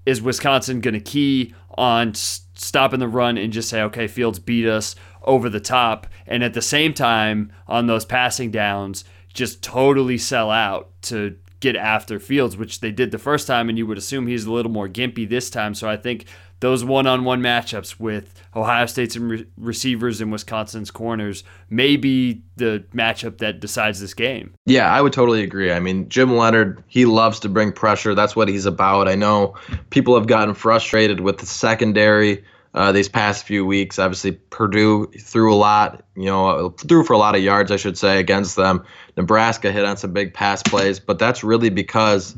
is 0.05 0.21
Wisconsin 0.21 0.79
gonna 0.79 0.99
key 0.99 1.55
on 1.71 2.13
stopping 2.13 2.99
the 2.99 3.07
run 3.07 3.39
and 3.39 3.51
just 3.51 3.67
say, 3.67 3.81
okay, 3.81 4.05
Fields 4.05 4.37
beat 4.37 4.67
us 4.67 4.95
over 5.23 5.49
the 5.49 5.59
top, 5.59 6.05
and 6.27 6.43
at 6.43 6.53
the 6.53 6.61
same 6.61 6.93
time 6.93 7.51
on 7.67 7.87
those 7.87 8.05
passing 8.05 8.51
downs, 8.51 9.03
just 9.33 9.63
totally 9.63 10.19
sell 10.19 10.51
out 10.51 10.91
to 11.01 11.35
get 11.61 11.77
after 11.77 12.19
Fields, 12.19 12.57
which 12.57 12.81
they 12.81 12.91
did 12.91 13.11
the 13.11 13.17
first 13.17 13.47
time, 13.47 13.69
and 13.69 13.77
you 13.77 13.87
would 13.87 13.97
assume 13.97 14.27
he's 14.27 14.45
a 14.45 14.51
little 14.51 14.71
more 14.71 14.89
gimpy 14.89 15.29
this 15.29 15.49
time. 15.49 15.73
So 15.73 15.87
I 15.87 15.95
think 15.95 16.25
those 16.59 16.83
one-on-one 16.83 17.41
matchups 17.41 17.99
with 17.99 18.43
Ohio 18.55 18.85
State's 18.85 19.15
re- 19.17 19.47
receivers 19.57 20.21
and 20.21 20.31
Wisconsin's 20.31 20.91
corners 20.91 21.43
may 21.69 21.95
be 21.97 22.43
the 22.57 22.83
matchup 22.93 23.37
that 23.39 23.59
decides 23.59 23.99
this 23.99 24.13
game. 24.13 24.53
Yeah, 24.65 24.91
I 24.91 25.01
would 25.01 25.13
totally 25.13 25.43
agree. 25.43 25.71
I 25.71 25.79
mean, 25.79 26.09
Jim 26.09 26.35
Leonhard, 26.35 26.83
he 26.87 27.05
loves 27.05 27.39
to 27.41 27.49
bring 27.49 27.71
pressure. 27.71 28.13
That's 28.13 28.35
what 28.35 28.47
he's 28.47 28.65
about. 28.65 29.07
I 29.07 29.15
know 29.15 29.55
people 29.89 30.15
have 30.15 30.27
gotten 30.27 30.53
frustrated 30.53 31.21
with 31.21 31.37
the 31.37 31.47
secondary 31.47 32.43
uh, 32.73 32.91
these 32.91 33.09
past 33.09 33.45
few 33.45 33.65
weeks. 33.65 33.99
Obviously, 33.99 34.31
Purdue 34.31 35.07
threw 35.19 35.53
a 35.53 35.55
lot, 35.55 36.03
you 36.15 36.25
know, 36.25 36.69
threw 36.69 37.03
for 37.03 37.13
a 37.13 37.17
lot 37.17 37.35
of 37.35 37.41
yards, 37.41 37.71
I 37.71 37.75
should 37.75 37.97
say, 37.97 38.19
against 38.19 38.55
them. 38.55 38.83
Nebraska 39.17 39.71
hit 39.71 39.85
on 39.85 39.97
some 39.97 40.13
big 40.13 40.33
pass 40.33 40.63
plays, 40.63 40.99
but 40.99 41.19
that's 41.19 41.43
really 41.43 41.69
because 41.69 42.35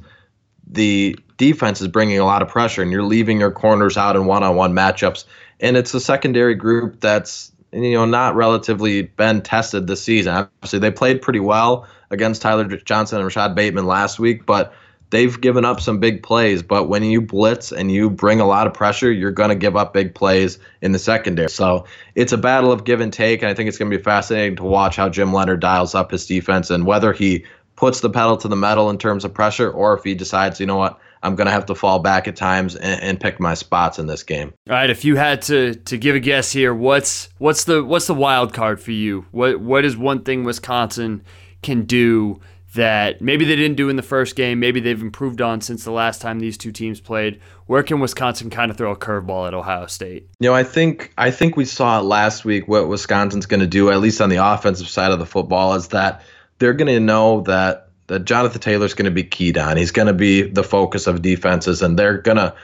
the 0.67 1.17
defense 1.37 1.81
is 1.81 1.87
bringing 1.87 2.19
a 2.19 2.25
lot 2.25 2.41
of 2.41 2.47
pressure 2.47 2.81
and 2.81 2.91
you're 2.91 3.03
leaving 3.03 3.39
your 3.39 3.51
corners 3.51 3.97
out 3.97 4.15
in 4.15 4.25
one-on-one 4.25 4.73
matchups. 4.73 5.25
And 5.59 5.77
it's 5.77 5.93
a 5.93 5.99
secondary 5.99 6.55
group 6.55 6.99
that's 6.99 7.51
you 7.71 7.93
know 7.93 8.05
not 8.05 8.35
relatively 8.35 9.03
been 9.03 9.41
tested 9.41 9.87
this 9.87 10.03
season. 10.03 10.33
Obviously, 10.33 10.79
they 10.79 10.91
played 10.91 11.21
pretty 11.21 11.39
well 11.39 11.87
against 12.09 12.41
Tyler 12.41 12.65
Johnson 12.65 13.17
and 13.17 13.25
Rashod 13.25 13.55
Bateman 13.55 13.85
last 13.85 14.19
week, 14.19 14.45
but 14.45 14.73
they've 15.13 15.39
given 15.39 15.63
up 15.63 15.79
some 15.79 15.99
big 15.99 16.23
plays, 16.23 16.63
but 16.63 16.89
when 16.89 17.03
you 17.03 17.21
blitz 17.21 17.71
and 17.71 17.91
you 17.91 18.09
bring 18.09 18.41
a 18.41 18.47
lot 18.47 18.65
of 18.65 18.73
pressure, 18.73 19.11
you're 19.11 19.31
going 19.31 19.49
to 19.49 19.55
give 19.55 19.77
up 19.77 19.93
big 19.93 20.15
plays 20.15 20.57
in 20.81 20.91
the 20.91 20.97
secondary. 20.97 21.51
So 21.51 21.85
it's 22.15 22.33
a 22.33 22.37
battle 22.37 22.71
of 22.71 22.83
give 22.83 22.99
and 22.99 23.13
take, 23.13 23.43
and 23.43 23.49
I 23.49 23.53
think 23.53 23.69
it's 23.69 23.77
going 23.77 23.91
to 23.91 23.95
be 23.95 24.01
fascinating 24.01 24.55
to 24.55 24.63
watch 24.63 24.95
how 24.95 25.09
Jim 25.09 25.31
Leonhard 25.31 25.59
dials 25.59 25.93
up 25.93 26.09
his 26.09 26.25
defense 26.25 26.71
and 26.71 26.87
whether 26.87 27.13
he 27.13 27.45
puts 27.75 28.01
the 28.01 28.09
pedal 28.09 28.37
to 28.37 28.47
the 28.47 28.55
metal 28.55 28.89
in 28.89 28.97
terms 28.97 29.23
of 29.23 29.35
pressure 29.35 29.69
or 29.69 29.95
if 29.95 30.03
he 30.03 30.15
decides, 30.15 30.59
you 30.59 30.65
know 30.65 30.77
what, 30.77 30.99
I'm 31.21 31.35
going 31.35 31.45
to 31.45 31.51
have 31.51 31.67
to 31.67 31.75
fall 31.75 31.99
back 31.99 32.27
at 32.27 32.35
times 32.35 32.75
and, 32.75 33.01
and, 33.01 33.19
pick 33.19 33.39
my 33.39 33.53
spots 33.53 33.99
in 33.99 34.07
this 34.07 34.23
game. 34.23 34.51
All 34.67 34.75
right, 34.75 34.89
if 34.89 35.05
you 35.05 35.15
had 35.15 35.43
to 35.43 35.75
to 35.75 35.97
give 35.97 36.15
a 36.15 36.19
guess 36.19 36.51
here, 36.51 36.73
what's 36.73 37.29
what's 37.37 37.63
the 37.63 37.83
what's 37.83 38.07
the 38.07 38.13
wild 38.13 38.51
card 38.51 38.81
for 38.81 38.91
you? 38.91 39.25
What 39.31 39.61
what 39.61 39.85
is 39.85 39.95
one 39.95 40.23
thing 40.23 40.43
Wisconsin 40.43 41.23
can 41.61 41.83
do 41.83 42.41
that 42.73 43.21
maybe 43.21 43.45
they 43.45 43.55
didn't 43.55 43.77
do 43.77 43.89
in 43.89 43.95
the 43.95 44.01
first 44.01 44.35
game, 44.35 44.59
maybe 44.59 44.79
they've 44.79 45.01
improved 45.01 45.41
on 45.41 45.61
since 45.61 45.83
the 45.83 45.91
last 45.91 46.21
time 46.21 46.39
these 46.39 46.57
two 46.57 46.71
teams 46.71 46.99
played. 46.99 47.39
Where 47.67 47.83
can 47.83 47.99
Wisconsin 47.99 48.49
kind 48.49 48.71
of 48.71 48.77
throw 48.77 48.91
a 48.91 48.95
curveball 48.95 49.47
at 49.47 49.53
Ohio 49.53 49.85
State? 49.85 50.27
You 50.39 50.49
know, 50.49 50.55
I 50.55 50.63
think 50.63 51.13
I 51.17 51.31
think 51.31 51.55
we 51.55 51.65
saw 51.65 51.99
last 52.01 52.45
week 52.45 52.67
what 52.67 52.87
Wisconsin's 52.87 53.45
going 53.45 53.59
to 53.59 53.67
do, 53.67 53.91
at 53.91 53.99
least 53.99 54.21
on 54.21 54.29
the 54.29 54.37
offensive 54.37 54.87
side 54.87 55.11
of 55.11 55.19
the 55.19 55.25
football, 55.25 55.75
is 55.75 55.89
that 55.89 56.23
they're 56.59 56.73
going 56.73 56.93
to 56.93 56.99
know 56.99 57.41
that 57.41 57.89
that 58.07 58.25
Jonathan 58.25 58.59
Taylor's 58.59 58.93
going 58.95 59.05
to 59.05 59.11
be 59.11 59.23
keyed 59.23 59.57
on. 59.57 59.77
He's 59.77 59.91
going 59.91 60.07
to 60.07 60.13
be 60.13 60.41
the 60.41 60.63
focus 60.63 61.07
of 61.07 61.21
defenses, 61.21 61.81
and 61.81 61.97
they're 61.97 62.17
going 62.17 62.37
to 62.37 62.55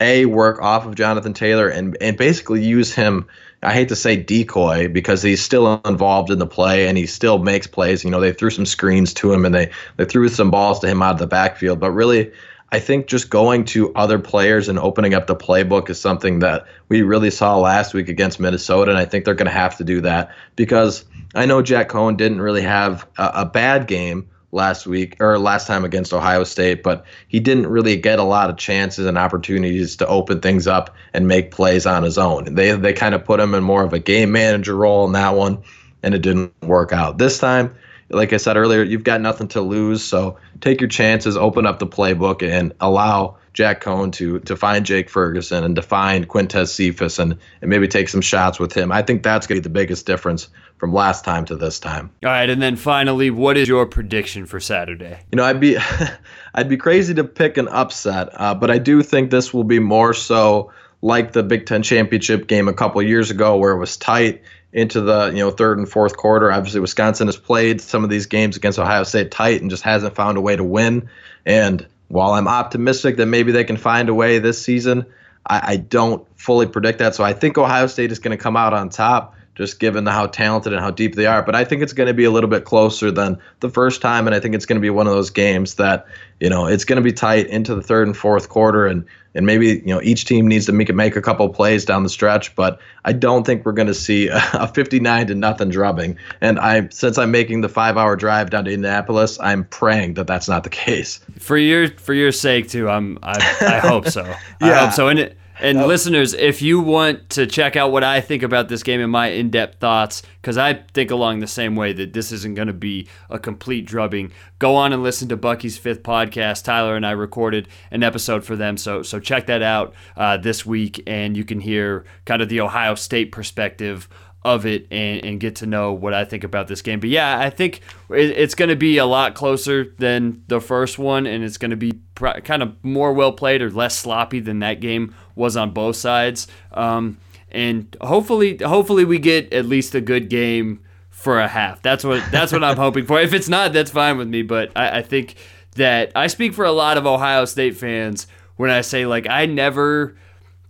a 0.00 0.26
work 0.26 0.62
off 0.62 0.86
of 0.86 0.94
Jonathan 0.94 1.34
Taylor 1.34 1.68
and 1.68 1.96
and 2.00 2.16
basically 2.16 2.64
use 2.64 2.94
him 2.94 3.26
I 3.62 3.72
hate 3.72 3.88
to 3.88 3.96
say 3.96 4.16
decoy 4.16 4.88
because 4.88 5.22
he's 5.22 5.42
still 5.42 5.80
involved 5.84 6.30
in 6.30 6.38
the 6.38 6.46
play 6.46 6.86
and 6.86 6.96
he 6.96 7.06
still 7.06 7.38
makes 7.38 7.66
plays. 7.66 8.04
You 8.04 8.10
know, 8.10 8.20
they 8.20 8.32
threw 8.32 8.50
some 8.50 8.66
screens 8.66 9.12
to 9.14 9.32
him 9.32 9.44
and 9.44 9.54
they 9.54 9.70
they 9.96 10.04
threw 10.04 10.28
some 10.28 10.50
balls 10.50 10.78
to 10.80 10.86
him 10.86 11.02
out 11.02 11.14
of 11.14 11.18
the 11.18 11.26
backfield, 11.26 11.80
but 11.80 11.90
really 11.90 12.32
I 12.70 12.80
think 12.80 13.06
just 13.06 13.30
going 13.30 13.64
to 13.66 13.94
other 13.94 14.18
players 14.18 14.68
and 14.68 14.78
opening 14.78 15.14
up 15.14 15.26
the 15.26 15.34
playbook 15.34 15.88
is 15.88 16.00
something 16.00 16.40
that 16.40 16.66
we 16.88 17.02
really 17.02 17.30
saw 17.30 17.56
last 17.56 17.94
week 17.94 18.08
against 18.08 18.38
Minnesota, 18.38 18.90
and 18.90 18.98
I 18.98 19.06
think 19.06 19.24
they're 19.24 19.34
going 19.34 19.46
to 19.46 19.52
have 19.52 19.78
to 19.78 19.84
do 19.84 20.02
that 20.02 20.30
because 20.54 21.04
I 21.34 21.46
know 21.46 21.62
Jack 21.62 21.88
Coan 21.88 22.16
didn't 22.16 22.42
really 22.42 22.62
have 22.62 23.06
a, 23.16 23.30
a 23.36 23.44
bad 23.46 23.86
game 23.86 24.28
last 24.52 24.86
week 24.86 25.16
or 25.20 25.38
last 25.38 25.66
time 25.66 25.84
against 25.84 26.12
Ohio 26.12 26.44
State, 26.44 26.82
but 26.82 27.04
he 27.28 27.40
didn't 27.40 27.66
really 27.66 27.96
get 27.96 28.18
a 28.18 28.24
lot 28.24 28.50
of 28.50 28.56
chances 28.56 29.06
and 29.06 29.18
opportunities 29.18 29.96
to 29.96 30.06
open 30.06 30.40
things 30.40 30.66
up 30.66 30.94
and 31.12 31.28
make 31.28 31.50
plays 31.50 31.86
on 31.86 32.02
his 32.02 32.18
own. 32.18 32.54
They 32.54 32.72
they 32.72 32.92
kind 32.92 33.14
of 33.14 33.24
put 33.24 33.40
him 33.40 33.54
in 33.54 33.62
more 33.62 33.84
of 33.84 33.92
a 33.92 33.98
game 33.98 34.32
manager 34.32 34.74
role 34.74 35.06
in 35.06 35.12
that 35.12 35.34
one, 35.34 35.62
and 36.02 36.14
it 36.14 36.22
didn't 36.22 36.52
work 36.62 36.92
out. 36.92 37.18
This 37.18 37.38
time, 37.38 37.74
like 38.10 38.32
I 38.32 38.38
said 38.38 38.56
earlier, 38.56 38.82
you've 38.82 39.04
got 39.04 39.20
nothing 39.20 39.48
to 39.48 39.60
lose, 39.60 40.02
so 40.02 40.38
take 40.60 40.80
your 40.80 40.88
chances, 40.88 41.36
open 41.36 41.66
up 41.66 41.78
the 41.78 41.86
playbook, 41.86 42.42
and 42.42 42.72
allow 42.80 43.36
Jack 43.58 43.82
Coan 43.82 44.12
to 44.12 44.38
to 44.38 44.54
find 44.54 44.86
Jake 44.86 45.10
Ferguson 45.10 45.64
and 45.64 45.74
to 45.74 45.82
find 45.82 46.28
Quintez 46.28 46.68
Cephus 46.68 47.18
and, 47.18 47.36
and 47.60 47.68
maybe 47.68 47.88
take 47.88 48.08
some 48.08 48.20
shots 48.20 48.60
with 48.60 48.72
him. 48.72 48.92
I 48.92 49.02
think 49.02 49.24
that's 49.24 49.48
going 49.48 49.60
to 49.60 49.60
be 49.60 49.64
the 49.64 49.80
biggest 49.80 50.06
difference 50.06 50.46
from 50.76 50.92
last 50.92 51.24
time 51.24 51.44
to 51.46 51.56
this 51.56 51.80
time. 51.80 52.08
All 52.24 52.30
right, 52.30 52.48
and 52.48 52.62
then 52.62 52.76
finally, 52.76 53.30
what 53.30 53.56
is 53.56 53.66
your 53.66 53.84
prediction 53.84 54.46
for 54.46 54.60
Saturday? 54.60 55.18
You 55.32 55.36
know, 55.38 55.44
I'd 55.44 55.58
be 55.58 55.76
I'd 56.54 56.68
be 56.68 56.76
crazy 56.76 57.14
to 57.14 57.24
pick 57.24 57.56
an 57.56 57.66
upset, 57.66 58.28
uh, 58.34 58.54
but 58.54 58.70
I 58.70 58.78
do 58.78 59.02
think 59.02 59.32
this 59.32 59.52
will 59.52 59.64
be 59.64 59.80
more 59.80 60.14
so 60.14 60.70
like 61.02 61.32
the 61.32 61.42
Big 61.42 61.66
Ten 61.66 61.82
championship 61.82 62.46
game 62.46 62.68
a 62.68 62.72
couple 62.72 63.02
years 63.02 63.32
ago, 63.32 63.56
where 63.56 63.72
it 63.72 63.78
was 63.78 63.96
tight 63.96 64.40
into 64.72 65.00
the 65.00 65.32
you 65.34 65.40
know 65.40 65.50
third 65.50 65.78
and 65.78 65.88
fourth 65.88 66.16
quarter. 66.16 66.52
Obviously, 66.52 66.78
Wisconsin 66.78 67.26
has 67.26 67.36
played 67.36 67.80
some 67.80 68.04
of 68.04 68.10
these 68.10 68.26
games 68.26 68.56
against 68.56 68.78
Ohio 68.78 69.02
State 69.02 69.32
tight 69.32 69.62
and 69.62 69.68
just 69.68 69.82
hasn't 69.82 70.14
found 70.14 70.38
a 70.38 70.40
way 70.40 70.54
to 70.54 70.62
win. 70.62 71.08
And 71.44 71.84
while 72.08 72.32
I'm 72.32 72.48
optimistic 72.48 73.16
that 73.18 73.26
maybe 73.26 73.52
they 73.52 73.64
can 73.64 73.76
find 73.76 74.08
a 74.08 74.14
way 74.14 74.38
this 74.38 74.60
season, 74.60 75.06
I, 75.46 75.72
I 75.72 75.76
don't 75.76 76.26
fully 76.38 76.66
predict 76.66 76.98
that. 76.98 77.14
So 77.14 77.24
I 77.24 77.32
think 77.32 77.58
Ohio 77.58 77.86
State 77.86 78.12
is 78.12 78.18
going 78.18 78.36
to 78.36 78.42
come 78.42 78.56
out 78.56 78.72
on 78.74 78.88
top 78.88 79.34
just 79.58 79.80
given 79.80 80.06
how 80.06 80.26
talented 80.26 80.72
and 80.72 80.80
how 80.80 80.90
deep 80.90 81.16
they 81.16 81.26
are. 81.26 81.42
But 81.42 81.56
I 81.56 81.64
think 81.64 81.82
it's 81.82 81.92
going 81.92 82.06
to 82.06 82.14
be 82.14 82.22
a 82.22 82.30
little 82.30 82.48
bit 82.48 82.64
closer 82.64 83.10
than 83.10 83.36
the 83.58 83.68
first 83.68 84.00
time, 84.00 84.26
and 84.28 84.34
I 84.34 84.38
think 84.38 84.54
it's 84.54 84.64
going 84.64 84.76
to 84.76 84.80
be 84.80 84.88
one 84.88 85.08
of 85.08 85.12
those 85.12 85.30
games 85.30 85.74
that 85.74 86.06
you 86.38 86.48
know 86.48 86.66
it's 86.66 86.84
going 86.84 86.96
to 86.96 87.02
be 87.02 87.12
tight 87.12 87.48
into 87.48 87.74
the 87.74 87.82
third 87.82 88.06
and 88.06 88.16
fourth 88.16 88.48
quarter, 88.48 88.86
and 88.86 89.04
and 89.34 89.46
maybe 89.46 89.82
you 89.84 89.92
know 89.92 90.00
each 90.00 90.26
team 90.26 90.46
needs 90.46 90.66
to 90.66 90.72
make 90.72 90.94
make 90.94 91.16
a 91.16 91.20
couple 91.20 91.48
plays 91.48 91.84
down 91.84 92.04
the 92.04 92.08
stretch. 92.08 92.54
But 92.54 92.78
I 93.04 93.12
don't 93.12 93.44
think 93.44 93.66
we're 93.66 93.72
going 93.72 93.88
to 93.88 93.94
see 93.94 94.28
a 94.32 94.68
59 94.68 95.26
to 95.26 95.34
nothing 95.34 95.70
drubbing. 95.70 96.16
And 96.40 96.60
I 96.60 96.88
since 96.90 97.18
I'm 97.18 97.32
making 97.32 97.62
the 97.62 97.68
five 97.68 97.96
hour 97.96 98.14
drive 98.14 98.50
down 98.50 98.64
to 98.66 98.72
Indianapolis, 98.72 99.40
I'm 99.40 99.64
praying 99.64 100.14
that 100.14 100.28
that's 100.28 100.48
not 100.48 100.62
the 100.62 100.70
case. 100.86 101.18
For 101.40 101.56
your 101.56 101.88
for 101.88 102.14
your 102.14 102.30
sake 102.30 102.68
too, 102.68 102.88
I'm 102.88 103.18
I, 103.24 103.56
I 103.60 103.78
hope 103.88 104.06
so. 104.06 104.24
yeah. 104.60 104.68
I 104.68 104.74
hope 104.84 104.92
so. 104.92 105.08
And 105.08 105.18
it 105.18 105.37
and 105.60 105.78
oh. 105.78 105.86
listeners, 105.86 106.34
if 106.34 106.62
you 106.62 106.80
want 106.80 107.30
to 107.30 107.46
check 107.46 107.76
out 107.76 107.92
what 107.92 108.04
I 108.04 108.20
think 108.20 108.42
about 108.42 108.68
this 108.68 108.82
game 108.82 109.00
and 109.00 109.10
my 109.10 109.28
in 109.28 109.50
depth 109.50 109.80
thoughts, 109.80 110.22
because 110.40 110.56
I 110.56 110.74
think 110.94 111.10
along 111.10 111.40
the 111.40 111.46
same 111.46 111.76
way 111.76 111.92
that 111.92 112.12
this 112.12 112.32
isn't 112.32 112.54
going 112.54 112.68
to 112.68 112.74
be 112.74 113.08
a 113.28 113.38
complete 113.38 113.86
drubbing, 113.86 114.32
go 114.58 114.76
on 114.76 114.92
and 114.92 115.02
listen 115.02 115.28
to 115.28 115.36
Bucky's 115.36 115.78
fifth 115.78 116.02
podcast. 116.02 116.64
Tyler 116.64 116.96
and 116.96 117.06
I 117.06 117.12
recorded 117.12 117.68
an 117.90 118.02
episode 118.02 118.44
for 118.44 118.56
them, 118.56 118.76
so 118.76 119.02
so 119.02 119.18
check 119.20 119.46
that 119.46 119.62
out 119.62 119.94
uh, 120.16 120.36
this 120.36 120.64
week, 120.64 121.02
and 121.06 121.36
you 121.36 121.44
can 121.44 121.60
hear 121.60 122.04
kind 122.24 122.42
of 122.42 122.48
the 122.48 122.60
Ohio 122.60 122.94
State 122.94 123.32
perspective 123.32 124.08
of 124.42 124.64
it 124.64 124.86
and, 124.90 125.24
and 125.24 125.40
get 125.40 125.56
to 125.56 125.66
know 125.66 125.92
what 125.92 126.14
I 126.14 126.24
think 126.24 126.44
about 126.44 126.68
this 126.68 126.80
game. 126.80 127.00
But 127.00 127.10
yeah, 127.10 127.38
I 127.38 127.50
think 127.50 127.80
it, 128.10 128.30
it's 128.30 128.54
going 128.54 128.68
to 128.68 128.76
be 128.76 128.98
a 128.98 129.06
lot 129.06 129.34
closer 129.34 129.92
than 129.98 130.42
the 130.48 130.60
first 130.60 130.98
one, 130.98 131.26
and 131.26 131.42
it's 131.44 131.58
going 131.58 131.70
to 131.70 131.76
be 131.76 131.92
pr- 132.14 132.40
kind 132.44 132.62
of 132.62 132.76
more 132.82 133.12
well 133.12 133.32
played 133.32 133.62
or 133.62 133.70
less 133.70 133.96
sloppy 133.96 134.40
than 134.40 134.60
that 134.60 134.80
game 134.80 135.14
was 135.34 135.56
on 135.56 135.72
both 135.72 135.96
sides. 135.96 136.46
Um, 136.72 137.18
and 137.50 137.96
hopefully, 138.00 138.58
hopefully 138.58 139.04
we 139.04 139.18
get 139.18 139.52
at 139.52 139.66
least 139.66 139.94
a 139.94 140.00
good 140.00 140.28
game 140.28 140.80
for 141.10 141.40
a 141.40 141.48
half. 141.48 141.82
That's 141.82 142.04
what 142.04 142.22
that's 142.30 142.52
what 142.52 142.62
I'm 142.62 142.76
hoping 142.86 143.06
for. 143.06 143.20
If 143.20 143.32
it's 143.32 143.48
not, 143.48 143.72
that's 143.72 143.90
fine 143.90 144.18
with 144.18 144.28
me. 144.28 144.42
But 144.42 144.70
I, 144.76 144.98
I 144.98 145.02
think 145.02 145.34
that 145.74 146.12
I 146.14 146.28
speak 146.28 146.54
for 146.54 146.64
a 146.64 146.72
lot 146.72 146.96
of 146.96 147.06
Ohio 147.06 147.44
State 147.44 147.76
fans 147.76 148.26
when 148.56 148.70
I 148.70 148.82
say 148.82 149.04
like 149.06 149.26
I 149.28 149.46
never 149.46 150.16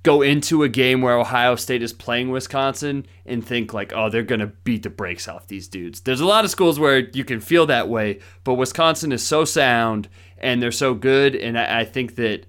go 0.02 0.22
into 0.22 0.62
a 0.62 0.68
game 0.68 1.02
where 1.02 1.18
Ohio 1.18 1.56
State 1.56 1.82
is 1.82 1.92
playing 1.92 2.30
Wisconsin 2.30 3.06
and 3.26 3.44
think 3.44 3.74
like, 3.74 3.92
oh, 3.94 4.08
they're 4.08 4.22
gonna 4.22 4.52
beat 4.64 4.82
the 4.82 4.90
brakes 4.90 5.28
off 5.28 5.48
these 5.48 5.68
dudes. 5.68 6.00
There's 6.00 6.20
a 6.20 6.26
lot 6.26 6.44
of 6.44 6.50
schools 6.50 6.78
where 6.78 6.98
you 6.98 7.24
can 7.24 7.40
feel 7.40 7.66
that 7.66 7.88
way, 7.88 8.20
but 8.44 8.54
Wisconsin 8.54 9.12
is 9.12 9.22
so 9.22 9.44
sound 9.44 10.08
and 10.38 10.62
they're 10.62 10.70
so 10.70 10.94
good, 10.94 11.34
and 11.34 11.58
I, 11.58 11.80
I 11.80 11.84
think 11.84 12.14
that 12.14 12.46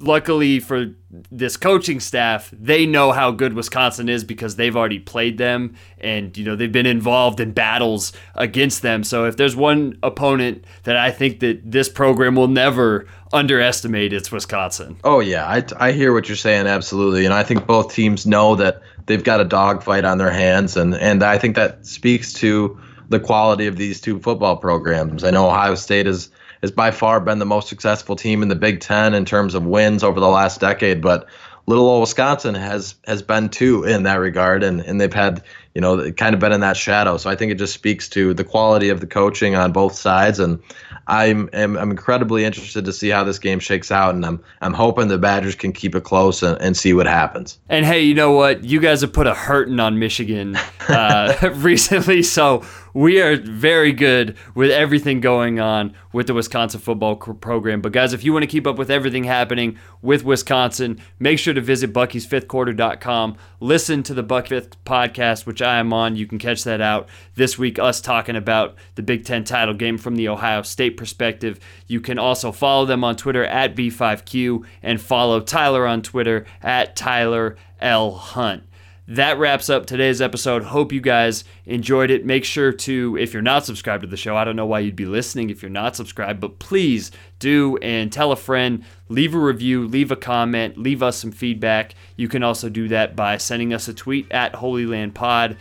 luckily 0.00 0.58
for 0.60 0.94
this 1.30 1.56
coaching 1.56 2.00
staff, 2.00 2.50
they 2.52 2.86
know 2.86 3.12
how 3.12 3.30
good 3.30 3.52
Wisconsin 3.52 4.08
is 4.08 4.24
because 4.24 4.56
they've 4.56 4.76
already 4.76 4.98
played 4.98 5.38
them 5.38 5.76
and 5.98 6.36
you 6.36 6.44
know 6.44 6.56
they've 6.56 6.72
been 6.72 6.86
involved 6.86 7.40
in 7.40 7.52
battles 7.52 8.12
against 8.34 8.82
them. 8.82 9.04
So 9.04 9.26
if 9.26 9.36
there's 9.36 9.54
one 9.54 9.98
opponent 10.02 10.64
that 10.84 10.96
I 10.96 11.10
think 11.10 11.40
that 11.40 11.60
this 11.70 11.88
program 11.88 12.34
will 12.34 12.48
never 12.48 13.06
underestimate, 13.32 14.12
it's 14.12 14.32
Wisconsin. 14.32 14.96
Oh 15.04 15.20
yeah, 15.20 15.46
I, 15.46 15.64
I 15.78 15.92
hear 15.92 16.12
what 16.12 16.28
you're 16.28 16.36
saying 16.36 16.66
absolutely, 16.66 17.24
and 17.24 17.34
I 17.34 17.42
think 17.42 17.66
both 17.66 17.94
teams 17.94 18.26
know 18.26 18.56
that 18.56 18.82
they've 19.06 19.22
got 19.22 19.40
a 19.40 19.44
dogfight 19.44 20.04
on 20.04 20.18
their 20.18 20.32
hands, 20.32 20.76
and 20.76 20.94
and 20.94 21.22
I 21.22 21.38
think 21.38 21.56
that 21.56 21.86
speaks 21.86 22.32
to 22.34 22.80
the 23.08 23.20
quality 23.20 23.66
of 23.66 23.76
these 23.76 24.00
two 24.00 24.20
football 24.20 24.56
programs. 24.56 25.24
I 25.24 25.30
know 25.30 25.48
Ohio 25.48 25.74
State 25.74 26.06
is 26.06 26.30
has 26.62 26.70
by 26.70 26.90
far 26.90 27.20
been 27.20 27.38
the 27.38 27.46
most 27.46 27.68
successful 27.68 28.16
team 28.16 28.42
in 28.42 28.48
the 28.48 28.54
Big 28.54 28.80
Ten 28.80 29.14
in 29.14 29.24
terms 29.24 29.54
of 29.54 29.64
wins 29.64 30.02
over 30.02 30.20
the 30.20 30.28
last 30.28 30.60
decade, 30.60 31.00
but 31.00 31.28
little 31.66 31.88
old 31.88 32.00
Wisconsin 32.00 32.54
has 32.54 32.96
has 33.06 33.22
been 33.22 33.48
too 33.48 33.84
in 33.84 34.02
that 34.02 34.16
regard, 34.16 34.62
and 34.62 34.80
and 34.80 35.00
they've 35.00 35.12
had 35.12 35.42
you 35.74 35.80
know 35.80 36.10
kind 36.12 36.34
of 36.34 36.40
been 36.40 36.52
in 36.52 36.60
that 36.60 36.76
shadow. 36.76 37.16
So 37.16 37.30
I 37.30 37.36
think 37.36 37.52
it 37.52 37.56
just 37.56 37.72
speaks 37.72 38.08
to 38.10 38.34
the 38.34 38.44
quality 38.44 38.88
of 38.88 39.00
the 39.00 39.06
coaching 39.06 39.54
on 39.54 39.72
both 39.72 39.94
sides, 39.94 40.40
and 40.40 40.60
I'm 41.06 41.48
am, 41.52 41.76
I'm 41.76 41.90
incredibly 41.90 42.44
interested 42.44 42.84
to 42.84 42.92
see 42.92 43.08
how 43.08 43.24
this 43.24 43.38
game 43.38 43.60
shakes 43.60 43.90
out, 43.90 44.14
and 44.14 44.26
I'm 44.26 44.42
I'm 44.60 44.74
hoping 44.74 45.08
the 45.08 45.18
Badgers 45.18 45.54
can 45.54 45.72
keep 45.72 45.94
it 45.94 46.04
close 46.04 46.42
and, 46.42 46.60
and 46.60 46.76
see 46.76 46.92
what 46.92 47.06
happens. 47.06 47.58
And 47.68 47.86
hey, 47.86 48.02
you 48.02 48.14
know 48.14 48.32
what? 48.32 48.64
You 48.64 48.80
guys 48.80 49.00
have 49.02 49.12
put 49.12 49.26
a 49.26 49.34
hurting 49.34 49.80
on 49.80 49.98
Michigan 49.98 50.56
uh, 50.88 51.34
recently, 51.54 52.22
so 52.22 52.64
we 52.94 53.20
are 53.20 53.36
very 53.36 53.92
good 53.92 54.36
with 54.54 54.70
everything 54.70 55.20
going 55.20 55.60
on 55.60 55.94
with 56.12 56.26
the 56.26 56.34
Wisconsin 56.34 56.80
football 56.80 57.16
program. 57.16 57.80
But 57.80 57.92
guys, 57.92 58.12
if 58.12 58.24
you 58.24 58.32
want 58.32 58.42
to 58.42 58.48
keep 58.48 58.66
up 58.66 58.78
with 58.78 58.90
everything 58.90 59.24
happening 59.24 59.78
with 60.02 60.24
Wisconsin, 60.24 61.00
make 61.18 61.38
sure 61.38 61.54
to 61.54 61.60
visit 61.60 61.92
Bucky'sFifthQuarter.com. 61.92 63.36
Listen 63.60 64.02
to 64.02 64.14
the 64.14 64.22
Buck 64.22 64.48
Fifth 64.48 64.82
podcast, 64.84 65.46
which 65.46 65.62
I 65.62 65.78
am 65.78 65.92
on. 65.92 66.16
You 66.16 66.26
can 66.26 66.38
catch 66.38 66.64
that 66.64 66.80
out 66.80 67.08
this 67.34 67.58
week. 67.58 67.78
Us 67.78 68.00
talking 68.00 68.36
about 68.36 68.76
the 68.94 69.02
Big 69.02 69.24
Ten 69.24 69.44
title 69.44 69.74
game 69.74 69.98
from 69.98 70.16
the 70.16 70.28
Ohio 70.28 70.62
State 70.62 70.96
perspective. 70.96 71.60
You 71.86 72.00
can 72.00 72.18
also 72.18 72.52
follow 72.52 72.86
them 72.86 73.04
on 73.04 73.16
Twitter 73.16 73.44
at 73.44 73.76
B5Q 73.76 74.64
and 74.82 75.00
follow 75.00 75.40
Tyler 75.40 75.86
on 75.86 76.02
Twitter 76.02 76.46
at 76.62 76.96
Tyler 76.96 77.56
L 77.80 78.12
Hunt 78.12 78.64
that 79.10 79.38
wraps 79.40 79.68
up 79.68 79.86
today's 79.86 80.20
episode. 80.22 80.62
Hope 80.62 80.92
you 80.92 81.00
guys 81.00 81.42
enjoyed 81.66 82.12
it. 82.12 82.24
Make 82.24 82.44
sure 82.44 82.70
to, 82.70 83.18
if 83.18 83.32
you're 83.32 83.42
not 83.42 83.66
subscribed 83.66 84.02
to 84.02 84.06
the 84.06 84.16
show, 84.16 84.36
I 84.36 84.44
don't 84.44 84.54
know 84.54 84.66
why 84.66 84.78
you'd 84.78 84.94
be 84.94 85.04
listening 85.04 85.50
if 85.50 85.62
you're 85.62 85.68
not 85.68 85.96
subscribed, 85.96 86.38
but 86.38 86.60
please 86.60 87.10
do 87.40 87.76
and 87.78 88.12
tell 88.12 88.30
a 88.30 88.36
friend, 88.36 88.84
leave 89.08 89.34
a 89.34 89.38
review, 89.38 89.88
leave 89.88 90.12
a 90.12 90.16
comment, 90.16 90.78
leave 90.78 91.02
us 91.02 91.16
some 91.16 91.32
feedback. 91.32 91.96
You 92.14 92.28
can 92.28 92.44
also 92.44 92.68
do 92.68 92.86
that 92.86 93.16
by 93.16 93.36
sending 93.36 93.74
us 93.74 93.88
a 93.88 93.94
tweet 93.94 94.30
at 94.30 94.54
Holy 94.54 94.86
Land 94.86 95.16
Pod. 95.16 95.56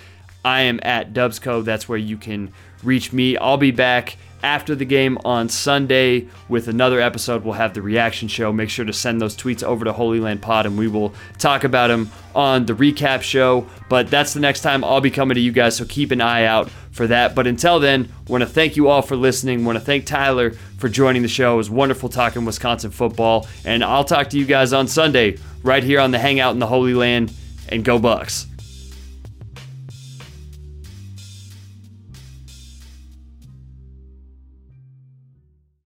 I 0.46 0.62
am 0.62 0.80
at 0.84 1.14
Dubsco. 1.14 1.66
That's 1.66 1.90
where 1.90 1.98
you 1.98 2.18
can 2.18 2.54
reach 2.84 3.12
me. 3.12 3.36
I'll 3.36 3.58
be 3.58 3.72
back 3.72 4.18
after 4.43 4.75
the 4.75 4.86
game 4.86 5.17
on 5.25 5.49
Sunday 5.49 6.28
with 6.47 6.67
another 6.67 6.99
episode. 6.99 7.43
We'll 7.43 7.54
have 7.54 7.73
the 7.73 7.82
reaction 7.82 8.28
show. 8.28 8.52
Make 8.54 8.69
sure 8.69 8.86
to 8.86 8.93
send 8.93 9.21
those 9.21 9.36
tweets 9.36 9.63
over 9.63 9.86
to 9.86 9.93
Holy 9.93 10.19
Land 10.19 10.41
Pod 10.41 10.65
and 10.65 10.78
we 10.78 10.88
will 10.88 11.13
talk 11.38 11.63
about 11.63 11.88
them 11.88 12.10
on 12.36 12.65
the 12.65 12.73
recap 12.73 13.21
show. 13.21 13.67
But 13.89 14.10
that's 14.10 14.34
the 14.34 14.39
next 14.39 14.62
time 14.62 14.84
I'll 14.84 15.02
be 15.02 15.12
coming 15.12 15.36
to 15.36 15.41
you 15.41 15.52
guys, 15.52 15.78
so 15.78 15.86
keep 15.86 16.12
an 16.12 16.21
eye 16.21 16.45
out 16.45 16.69
for 16.91 17.08
that. 17.08 17.36
But 17.36 17.47
until 17.47 17.80
then, 17.80 18.12
want 18.28 18.41
to 18.41 18.47
thank 18.47 18.75
you 18.75 18.88
all 18.88 19.02
for 19.02 19.15
listening. 19.15 19.65
Want 19.65 19.78
to 19.78 19.84
thank 19.84 20.06
Tyler 20.06 20.52
for 20.78 20.89
joining 20.89 21.21
the 21.21 21.28
show. 21.28 21.54
It 21.54 21.58
was 21.58 21.69
wonderful 21.69 22.10
talking 22.10 22.45
Wisconsin 22.45 22.91
football. 22.91 23.47
And 23.65 23.84
I'll 23.84 24.04
talk 24.04 24.30
to 24.32 24.38
you 24.38 24.45
guys 24.45 24.73
on 24.73 24.88
Sunday 24.88 25.38
right 25.63 25.84
here 25.84 25.99
on 25.99 26.12
the 26.12 26.19
Hangout 26.19 26.54
in 26.54 26.60
the 26.60 26.67
Holy 26.67 26.93
Land. 26.93 27.34
And 27.71 27.86
go 27.86 27.99
Bucks. 27.99 28.47